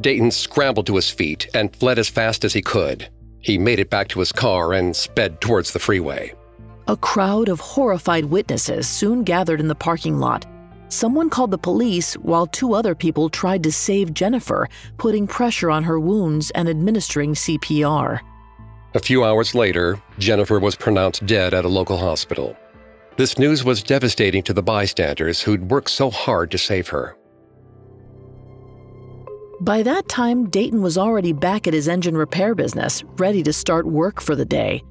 Dayton 0.00 0.32
scrambled 0.32 0.86
to 0.88 0.96
his 0.96 1.10
feet 1.10 1.46
and 1.54 1.76
fled 1.76 2.00
as 2.00 2.08
fast 2.08 2.44
as 2.44 2.54
he 2.54 2.60
could. 2.60 3.08
He 3.46 3.58
made 3.58 3.78
it 3.78 3.90
back 3.90 4.08
to 4.08 4.18
his 4.18 4.32
car 4.32 4.72
and 4.72 4.96
sped 4.96 5.40
towards 5.40 5.70
the 5.70 5.78
freeway. 5.78 6.34
A 6.88 6.96
crowd 6.96 7.48
of 7.48 7.60
horrified 7.60 8.24
witnesses 8.24 8.88
soon 8.88 9.22
gathered 9.22 9.60
in 9.60 9.68
the 9.68 9.74
parking 9.76 10.18
lot. 10.18 10.44
Someone 10.88 11.30
called 11.30 11.52
the 11.52 11.58
police 11.58 12.14
while 12.14 12.48
two 12.48 12.74
other 12.74 12.96
people 12.96 13.30
tried 13.30 13.62
to 13.62 13.70
save 13.70 14.12
Jennifer, 14.12 14.68
putting 14.98 15.28
pressure 15.28 15.70
on 15.70 15.84
her 15.84 16.00
wounds 16.00 16.50
and 16.56 16.68
administering 16.68 17.34
CPR. 17.34 18.18
A 18.94 18.98
few 18.98 19.22
hours 19.22 19.54
later, 19.54 20.02
Jennifer 20.18 20.58
was 20.58 20.74
pronounced 20.74 21.24
dead 21.24 21.54
at 21.54 21.64
a 21.64 21.68
local 21.68 21.98
hospital. 21.98 22.56
This 23.16 23.38
news 23.38 23.62
was 23.62 23.80
devastating 23.80 24.42
to 24.42 24.54
the 24.54 24.62
bystanders 24.62 25.40
who'd 25.40 25.70
worked 25.70 25.90
so 25.90 26.10
hard 26.10 26.50
to 26.50 26.58
save 26.58 26.88
her. 26.88 27.15
By 29.60 29.82
that 29.82 30.08
time, 30.08 30.50
Dayton 30.50 30.82
was 30.82 30.98
already 30.98 31.32
back 31.32 31.66
at 31.66 31.72
his 31.72 31.88
engine 31.88 32.16
repair 32.16 32.54
business, 32.54 33.02
ready 33.16 33.42
to 33.42 33.52
start 33.52 33.86
work 33.86 34.20
for 34.20 34.36
the 34.36 34.44
day. 34.44 34.82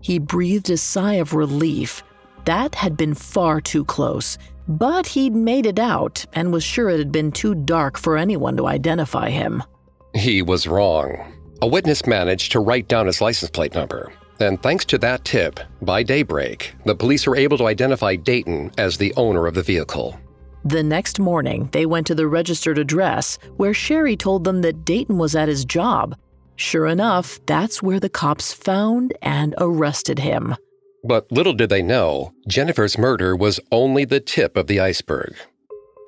He 0.00 0.18
breathed 0.18 0.70
a 0.70 0.78
sigh 0.78 1.14
of 1.14 1.34
relief. 1.34 2.02
That 2.46 2.74
had 2.74 2.96
been 2.96 3.14
far 3.14 3.60
too 3.60 3.84
close, 3.84 4.38
but 4.66 5.06
he'd 5.06 5.34
made 5.34 5.66
it 5.66 5.78
out 5.78 6.24
and 6.32 6.52
was 6.52 6.64
sure 6.64 6.88
it 6.88 6.98
had 6.98 7.12
been 7.12 7.32
too 7.32 7.54
dark 7.54 7.98
for 7.98 8.16
anyone 8.16 8.56
to 8.56 8.66
identify 8.66 9.28
him. 9.28 9.62
He 10.14 10.40
was 10.40 10.66
wrong. 10.66 11.32
A 11.60 11.66
witness 11.66 12.06
managed 12.06 12.52
to 12.52 12.60
write 12.60 12.88
down 12.88 13.06
his 13.06 13.20
license 13.20 13.50
plate 13.50 13.74
number. 13.74 14.12
And 14.40 14.62
thanks 14.62 14.84
to 14.86 14.98
that 14.98 15.24
tip, 15.24 15.60
by 15.82 16.02
daybreak, 16.02 16.74
the 16.84 16.94
police 16.94 17.26
were 17.26 17.36
able 17.36 17.58
to 17.58 17.66
identify 17.66 18.16
Dayton 18.16 18.72
as 18.78 18.96
the 18.96 19.12
owner 19.16 19.46
of 19.46 19.54
the 19.54 19.62
vehicle. 19.62 20.18
The 20.66 20.82
next 20.82 21.18
morning, 21.18 21.68
they 21.72 21.84
went 21.84 22.06
to 22.06 22.14
the 22.14 22.26
registered 22.26 22.78
address 22.78 23.38
where 23.56 23.74
Sherry 23.74 24.16
told 24.16 24.44
them 24.44 24.62
that 24.62 24.84
Dayton 24.84 25.18
was 25.18 25.36
at 25.36 25.48
his 25.48 25.64
job. 25.66 26.16
Sure 26.56 26.86
enough, 26.86 27.38
that's 27.44 27.82
where 27.82 28.00
the 28.00 28.08
cops 28.08 28.52
found 28.52 29.12
and 29.20 29.54
arrested 29.58 30.20
him. 30.20 30.56
But 31.06 31.30
little 31.30 31.52
did 31.52 31.68
they 31.68 31.82
know, 31.82 32.32
Jennifer's 32.48 32.96
murder 32.96 33.36
was 33.36 33.60
only 33.70 34.06
the 34.06 34.20
tip 34.20 34.56
of 34.56 34.66
the 34.66 34.80
iceberg. 34.80 35.34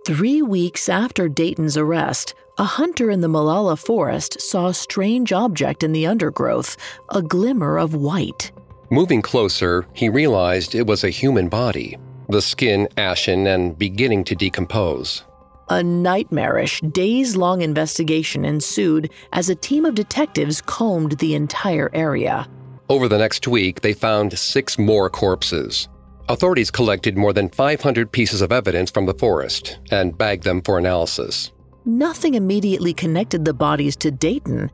Three 0.07 0.40
weeks 0.40 0.88
after 0.88 1.29
Dayton's 1.29 1.77
arrest, 1.77 2.33
a 2.59 2.64
hunter 2.64 3.11
in 3.11 3.21
the 3.21 3.29
Molalla 3.29 3.77
forest 3.77 4.40
saw 4.40 4.69
a 4.69 4.75
strange 4.75 5.33
object 5.35 5.83
in 5.83 5.92
the 5.92 6.07
undergrowth, 6.07 6.79
a 7.11 7.21
glimmer 7.21 7.77
of 7.77 7.95
white. 7.95 8.53
Moving 8.90 9.21
closer, 9.21 9.87
he 9.92 10.09
realized 10.09 10.75
it 10.75 10.87
was 10.87 11.05
a 11.05 11.11
human 11.11 11.49
body, 11.49 11.99
the 12.29 12.43
skin 12.43 12.89
ashen 12.97 13.47
and 13.47 13.79
beginning 13.79 14.25
to 14.25 14.35
decompose. 14.35 15.25
A 15.69 15.83
nightmarish, 15.83 16.81
days 16.81 17.37
long 17.37 17.61
investigation 17.61 18.45
ensued 18.45 19.11
as 19.33 19.49
a 19.49 19.55
team 19.55 19.85
of 19.85 19.97
detectives 19.97 20.61
combed 20.61 21.19
the 21.19 21.35
entire 21.35 21.91
area. 21.93 22.49
Over 22.89 23.09
the 23.09 23.19
next 23.19 23.49
week, 23.49 23.81
they 23.81 23.93
found 23.93 24.39
six 24.39 24.79
more 24.79 25.11
corpses. 25.11 25.89
Authorities 26.29 26.71
collected 26.71 27.17
more 27.17 27.33
than 27.33 27.49
500 27.49 28.12
pieces 28.12 28.43
of 28.43 28.53
evidence 28.53 28.93
from 28.93 29.07
the 29.07 29.15
forest 29.15 29.79
and 29.91 30.17
bagged 30.17 30.45
them 30.45 30.62
for 30.62 30.79
analysis. 30.79 31.53
Nothing 31.85 32.35
immediately 32.35 32.95
connected 32.95 33.45
the 33.45 33.55
bodies 33.55 33.97
to 33.97 34.11
Dayton, 34.12 34.71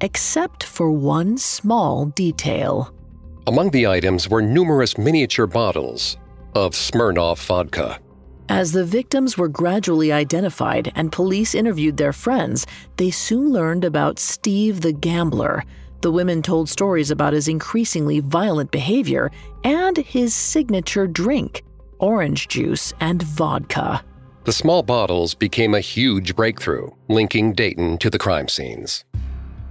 except 0.00 0.62
for 0.62 0.92
one 0.92 1.38
small 1.38 2.06
detail. 2.06 2.92
Among 3.48 3.70
the 3.70 3.86
items 3.86 4.28
were 4.28 4.42
numerous 4.42 4.96
miniature 4.98 5.46
bottles 5.46 6.16
of 6.56 6.72
Smirnoff 6.72 7.44
vodka. 7.44 7.98
As 8.48 8.72
the 8.72 8.84
victims 8.84 9.36
were 9.36 9.48
gradually 9.48 10.10
identified 10.10 10.90
and 10.94 11.12
police 11.12 11.54
interviewed 11.54 11.98
their 11.98 12.14
friends, 12.14 12.66
they 12.96 13.10
soon 13.10 13.52
learned 13.52 13.84
about 13.84 14.18
Steve 14.18 14.80
the 14.80 14.92
Gambler. 14.92 15.64
The 16.00 16.10
women 16.10 16.40
told 16.40 16.70
stories 16.70 17.10
about 17.10 17.34
his 17.34 17.46
increasingly 17.46 18.20
violent 18.20 18.70
behavior 18.70 19.30
and 19.64 19.98
his 19.98 20.34
signature 20.34 21.06
drink 21.06 21.62
orange 21.98 22.48
juice 22.48 22.92
and 23.00 23.22
vodka. 23.22 24.02
The 24.44 24.52
small 24.52 24.82
bottles 24.82 25.34
became 25.34 25.74
a 25.74 25.80
huge 25.80 26.34
breakthrough, 26.36 26.90
linking 27.08 27.52
Dayton 27.52 27.98
to 27.98 28.08
the 28.08 28.18
crime 28.18 28.48
scenes. 28.48 29.04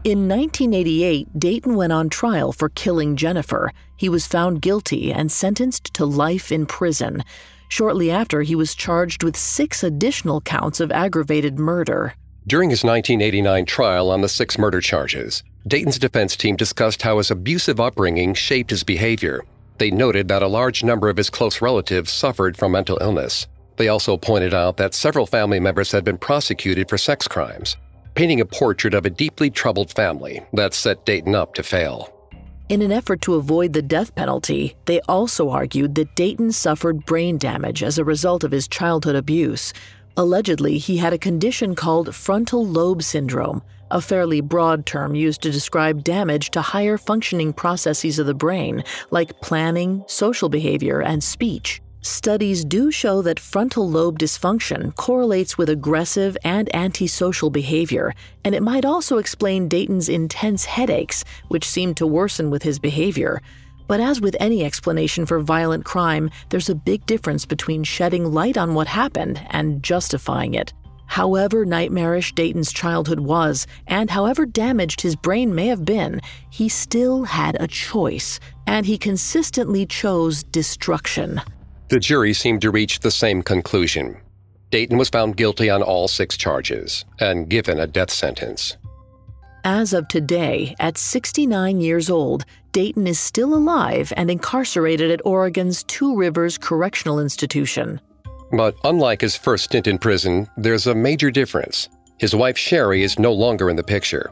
In 0.05 0.29
1988, 0.29 1.39
Dayton 1.39 1.75
went 1.75 1.91
on 1.91 2.09
trial 2.09 2.51
for 2.51 2.69
killing 2.69 3.15
Jennifer. 3.15 3.71
He 3.97 4.07
was 4.07 4.27
found 4.27 4.61
guilty 4.61 5.11
and 5.11 5.31
sentenced 5.31 5.95
to 5.95 6.05
life 6.05 6.51
in 6.51 6.67
prison. 6.67 7.23
Shortly 7.69 8.11
after, 8.11 8.43
he 8.43 8.53
was 8.53 8.75
charged 8.75 9.23
with 9.23 9.35
six 9.35 9.83
additional 9.83 10.41
counts 10.41 10.79
of 10.79 10.91
aggravated 10.91 11.57
murder. 11.57 12.13
During 12.45 12.69
his 12.69 12.83
1989 12.83 13.65
trial 13.65 14.11
on 14.11 14.21
the 14.21 14.29
six 14.29 14.59
murder 14.59 14.79
charges, 14.79 15.43
Dayton's 15.67 15.97
defense 15.97 16.37
team 16.37 16.55
discussed 16.55 17.01
how 17.01 17.17
his 17.17 17.31
abusive 17.31 17.79
upbringing 17.79 18.35
shaped 18.35 18.69
his 18.69 18.83
behavior. 18.83 19.43
They 19.79 19.89
noted 19.89 20.27
that 20.27 20.43
a 20.43 20.47
large 20.47 20.83
number 20.83 21.09
of 21.09 21.17
his 21.17 21.31
close 21.31 21.63
relatives 21.63 22.11
suffered 22.11 22.57
from 22.57 22.73
mental 22.73 22.99
illness. 23.01 23.47
They 23.77 23.87
also 23.87 24.17
pointed 24.17 24.53
out 24.53 24.77
that 24.77 24.93
several 24.93 25.25
family 25.25 25.59
members 25.59 25.91
had 25.91 26.03
been 26.03 26.19
prosecuted 26.19 26.89
for 26.89 26.97
sex 26.99 27.27
crimes, 27.27 27.75
painting 28.15 28.41
a 28.41 28.45
portrait 28.45 28.93
of 28.93 29.05
a 29.05 29.09
deeply 29.09 29.49
troubled 29.49 29.91
family 29.93 30.41
that 30.53 30.73
set 30.73 31.05
Dayton 31.05 31.35
up 31.35 31.53
to 31.55 31.63
fail. 31.63 32.11
In 32.67 32.81
an 32.81 32.91
effort 32.91 33.21
to 33.21 33.35
avoid 33.35 33.73
the 33.73 33.81
death 33.83 34.15
penalty, 34.15 34.75
they 34.85 34.99
also 35.01 35.49
argued 35.49 35.93
that 35.95 36.15
Dayton 36.15 36.51
suffered 36.51 37.05
brain 37.05 37.37
damage 37.37 37.83
as 37.83 37.99
a 37.99 38.03
result 38.03 38.43
of 38.43 38.51
his 38.51 38.67
childhood 38.67 39.15
abuse. 39.15 39.71
Allegedly, 40.17 40.79
he 40.79 40.97
had 40.97 41.13
a 41.13 41.19
condition 41.19 41.75
called 41.75 42.15
frontal 42.15 42.65
lobe 42.65 43.03
syndrome, 43.03 43.61
a 43.91 44.01
fairly 44.01 44.41
broad 44.41 44.85
term 44.87 45.13
used 45.13 45.43
to 45.43 45.51
describe 45.51 46.03
damage 46.03 46.49
to 46.51 46.61
higher 46.61 46.97
functioning 46.97 47.53
processes 47.53 48.17
of 48.17 48.25
the 48.25 48.33
brain, 48.33 48.83
like 49.11 49.41
planning, 49.41 50.03
social 50.07 50.49
behavior, 50.49 51.01
and 51.01 51.23
speech. 51.23 51.81
Studies 52.05 52.63
do 52.63 52.91
show 52.91 53.23
that 53.23 53.39
frontal 53.39 53.89
lobe 53.89 54.19
dysfunction 54.19 54.95
correlates 54.95 55.57
with 55.57 55.69
aggressive 55.71 56.37
and 56.43 56.73
antisocial 56.75 57.49
behavior, 57.49 58.13
and 58.43 58.53
it 58.53 58.61
might 58.61 58.85
also 58.85 59.17
explain 59.17 59.67
Dayton's 59.67 60.07
intense 60.07 60.65
headaches, 60.65 61.23
which 61.47 61.67
seemed 61.67 61.97
to 61.97 62.05
worsen 62.05 62.51
with 62.51 62.61
his 62.61 62.77
behavior. 62.77 63.41
But 63.87 64.01
as 64.01 64.21
with 64.21 64.35
any 64.39 64.63
explanation 64.63 65.25
for 65.25 65.39
violent 65.39 65.83
crime, 65.83 66.29
there's 66.49 66.69
a 66.69 66.75
big 66.75 67.07
difference 67.07 67.43
between 67.43 67.83
shedding 67.83 68.31
light 68.31 68.55
on 68.55 68.75
what 68.75 68.85
happened 68.85 69.41
and 69.49 69.81
justifying 69.81 70.53
it. 70.53 70.73
However 71.07 71.65
nightmarish 71.65 72.33
Dayton's 72.33 72.71
childhood 72.71 73.21
was, 73.21 73.65
and 73.87 74.11
however 74.11 74.45
damaged 74.45 75.01
his 75.01 75.15
brain 75.15 75.55
may 75.55 75.67
have 75.67 75.85
been, 75.85 76.21
he 76.51 76.69
still 76.69 77.23
had 77.23 77.57
a 77.59 77.67
choice, 77.67 78.39
and 78.67 78.85
he 78.85 78.99
consistently 78.99 79.87
chose 79.87 80.43
destruction. 80.43 81.41
The 81.87 81.99
jury 81.99 82.33
seemed 82.33 82.61
to 82.61 82.71
reach 82.71 82.99
the 82.99 83.11
same 83.11 83.43
conclusion. 83.43 84.17
Dayton 84.71 84.97
was 84.97 85.09
found 85.09 85.37
guilty 85.37 85.69
on 85.69 85.83
all 85.83 86.07
six 86.07 86.35
charges 86.35 87.05
and 87.19 87.47
given 87.47 87.79
a 87.79 87.85
death 87.87 88.09
sentence. 88.09 88.75
As 89.63 89.93
of 89.93 90.07
today, 90.07 90.75
at 90.79 90.97
69 90.97 91.81
years 91.81 92.09
old, 92.09 92.45
Dayton 92.71 93.07
is 93.07 93.19
still 93.19 93.53
alive 93.53 94.11
and 94.17 94.29
incarcerated 94.29 95.11
at 95.11 95.25
Oregon's 95.25 95.83
Two 95.83 96.15
Rivers 96.15 96.57
Correctional 96.57 97.19
Institution. 97.19 98.01
But 98.51 98.75
unlike 98.83 99.21
his 99.21 99.35
first 99.35 99.65
stint 99.65 99.87
in 99.87 99.97
prison, 99.97 100.47
there's 100.57 100.87
a 100.87 100.95
major 100.95 101.31
difference. 101.31 101.89
His 102.19 102.35
wife 102.35 102.57
Sherry 102.57 103.03
is 103.03 103.19
no 103.19 103.31
longer 103.31 103.69
in 103.69 103.75
the 103.75 103.83
picture. 103.83 104.31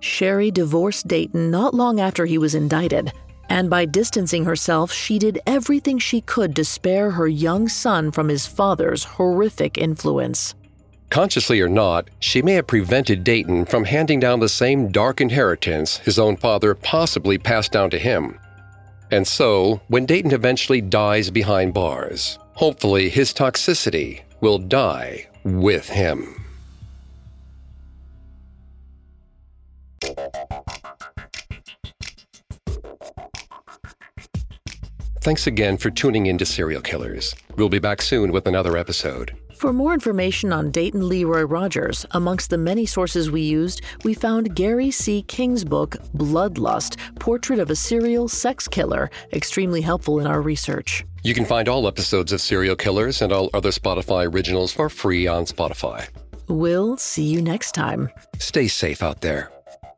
Sherry 0.00 0.50
divorced 0.50 1.08
Dayton 1.08 1.50
not 1.50 1.74
long 1.74 2.00
after 2.00 2.26
he 2.26 2.38
was 2.38 2.54
indicted, 2.54 3.12
and 3.48 3.70
by 3.70 3.84
distancing 3.84 4.44
herself, 4.44 4.92
she 4.92 5.18
did 5.18 5.40
everything 5.46 5.98
she 5.98 6.20
could 6.20 6.56
to 6.56 6.64
spare 6.64 7.12
her 7.12 7.28
young 7.28 7.68
son 7.68 8.10
from 8.10 8.28
his 8.28 8.46
father's 8.46 9.04
horrific 9.04 9.78
influence. 9.78 10.54
Consciously 11.10 11.60
or 11.60 11.68
not, 11.68 12.08
she 12.18 12.42
may 12.42 12.54
have 12.54 12.66
prevented 12.66 13.22
Dayton 13.22 13.66
from 13.66 13.84
handing 13.84 14.18
down 14.18 14.40
the 14.40 14.48
same 14.48 14.90
dark 14.90 15.20
inheritance 15.20 15.98
his 15.98 16.18
own 16.18 16.36
father 16.36 16.74
possibly 16.74 17.38
passed 17.38 17.72
down 17.72 17.90
to 17.90 17.98
him. 17.98 18.38
And 19.10 19.26
so, 19.26 19.80
when 19.88 20.06
Dayton 20.06 20.32
eventually 20.32 20.80
dies 20.80 21.30
behind 21.30 21.74
bars, 21.74 22.38
hopefully 22.54 23.08
his 23.08 23.32
toxicity 23.32 24.22
will 24.40 24.58
die 24.58 25.28
with 25.44 25.88
him. 25.88 26.44
Thanks 35.24 35.46
again 35.46 35.78
for 35.78 35.88
tuning 35.88 36.26
in 36.26 36.36
to 36.36 36.44
Serial 36.44 36.82
Killers. 36.82 37.34
We'll 37.56 37.70
be 37.70 37.78
back 37.78 38.02
soon 38.02 38.30
with 38.30 38.46
another 38.46 38.76
episode. 38.76 39.34
For 39.56 39.72
more 39.72 39.94
information 39.94 40.52
on 40.52 40.70
Dayton 40.70 41.08
Leroy 41.08 41.44
Rogers, 41.44 42.04
amongst 42.10 42.50
the 42.50 42.58
many 42.58 42.84
sources 42.84 43.30
we 43.30 43.40
used, 43.40 43.80
we 44.04 44.12
found 44.12 44.54
Gary 44.54 44.90
C. 44.90 45.22
King's 45.22 45.64
book, 45.64 45.96
Bloodlust 46.14 46.98
Portrait 47.18 47.58
of 47.58 47.70
a 47.70 47.74
Serial 47.74 48.28
Sex 48.28 48.68
Killer, 48.68 49.10
extremely 49.32 49.80
helpful 49.80 50.18
in 50.20 50.26
our 50.26 50.42
research. 50.42 51.06
You 51.22 51.32
can 51.32 51.46
find 51.46 51.70
all 51.70 51.88
episodes 51.88 52.30
of 52.30 52.42
Serial 52.42 52.76
Killers 52.76 53.22
and 53.22 53.32
all 53.32 53.48
other 53.54 53.70
Spotify 53.70 54.30
originals 54.30 54.74
for 54.74 54.90
free 54.90 55.26
on 55.26 55.46
Spotify. 55.46 56.06
We'll 56.48 56.98
see 56.98 57.24
you 57.24 57.40
next 57.40 57.72
time. 57.72 58.10
Stay 58.38 58.68
safe 58.68 59.02
out 59.02 59.22
there. 59.22 59.50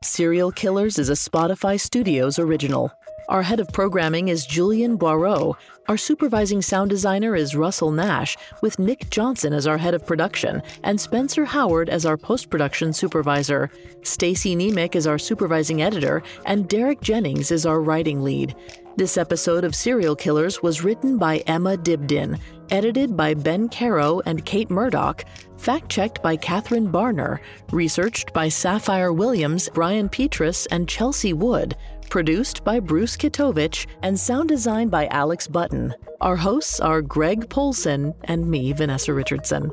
Serial 0.04 0.52
Killers 0.52 1.00
is 1.00 1.08
a 1.08 1.14
Spotify 1.14 1.80
Studios 1.80 2.38
original. 2.38 2.92
Our 3.28 3.42
head 3.42 3.58
of 3.58 3.68
programming 3.72 4.28
is 4.28 4.46
Julian 4.46 4.96
Boireau. 4.96 5.56
Our 5.88 5.96
supervising 5.96 6.62
sound 6.62 6.90
designer 6.90 7.34
is 7.34 7.56
Russell 7.56 7.90
Nash, 7.90 8.36
with 8.60 8.78
Nick 8.78 9.10
Johnson 9.10 9.52
as 9.52 9.66
our 9.66 9.78
head 9.78 9.94
of 9.94 10.06
production 10.06 10.62
and 10.84 11.00
Spencer 11.00 11.44
Howard 11.44 11.88
as 11.88 12.06
our 12.06 12.16
post 12.16 12.50
production 12.50 12.92
supervisor. 12.92 13.68
Stacy 14.02 14.54
Nemec 14.54 14.94
is 14.94 15.08
our 15.08 15.18
supervising 15.18 15.82
editor, 15.82 16.22
and 16.44 16.68
Derek 16.68 17.00
Jennings 17.00 17.50
is 17.50 17.66
our 17.66 17.80
writing 17.80 18.22
lead. 18.22 18.54
This 18.96 19.18
episode 19.18 19.64
of 19.64 19.74
Serial 19.74 20.16
Killers 20.16 20.62
was 20.62 20.84
written 20.84 21.18
by 21.18 21.38
Emma 21.48 21.76
Dibdin, 21.76 22.38
edited 22.70 23.16
by 23.16 23.34
Ben 23.34 23.68
Caro 23.68 24.20
and 24.24 24.44
Kate 24.44 24.70
Murdoch, 24.70 25.24
fact 25.58 25.90
checked 25.90 26.22
by 26.22 26.36
Catherine 26.36 26.90
Barner, 26.90 27.40
researched 27.72 28.32
by 28.32 28.48
Sapphire 28.48 29.12
Williams, 29.12 29.68
Brian 29.74 30.08
Petrus, 30.08 30.64
and 30.66 30.88
Chelsea 30.88 31.32
Wood, 31.32 31.76
produced 32.08 32.64
by 32.64 32.80
Bruce 32.80 33.16
Kitovich, 33.16 33.86
and 34.02 34.18
sound 34.18 34.48
designed 34.48 34.90
by 34.90 35.06
Alex 35.08 35.46
Button. 35.46 35.94
Our 36.20 36.36
hosts 36.36 36.80
are 36.80 37.02
Greg 37.02 37.48
Polcyn 37.48 38.14
and 38.24 38.48
me, 38.48 38.72
Vanessa 38.72 39.12
Richardson. 39.12 39.70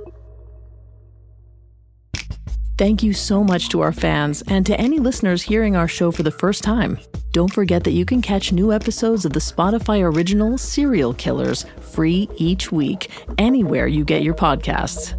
Thank 2.77 3.03
you 3.03 3.13
so 3.13 3.43
much 3.43 3.69
to 3.69 3.81
our 3.81 3.91
fans 3.91 4.41
and 4.47 4.65
to 4.65 4.79
any 4.79 4.97
listeners 4.97 5.43
hearing 5.43 5.75
our 5.75 5.87
show 5.87 6.11
for 6.11 6.23
the 6.23 6.31
first 6.31 6.63
time. 6.63 6.97
Don't 7.31 7.53
forget 7.53 7.83
that 7.83 7.91
you 7.91 8.03
can 8.03 8.21
catch 8.21 8.51
new 8.51 8.73
episodes 8.73 9.25
of 9.25 9.33
the 9.33 9.39
Spotify 9.39 10.01
original 10.01 10.57
Serial 10.57 11.13
Killers 11.13 11.65
free 11.79 12.27
each 12.37 12.71
week, 12.71 13.11
anywhere 13.37 13.87
you 13.87 14.03
get 14.03 14.23
your 14.23 14.33
podcasts. 14.33 15.13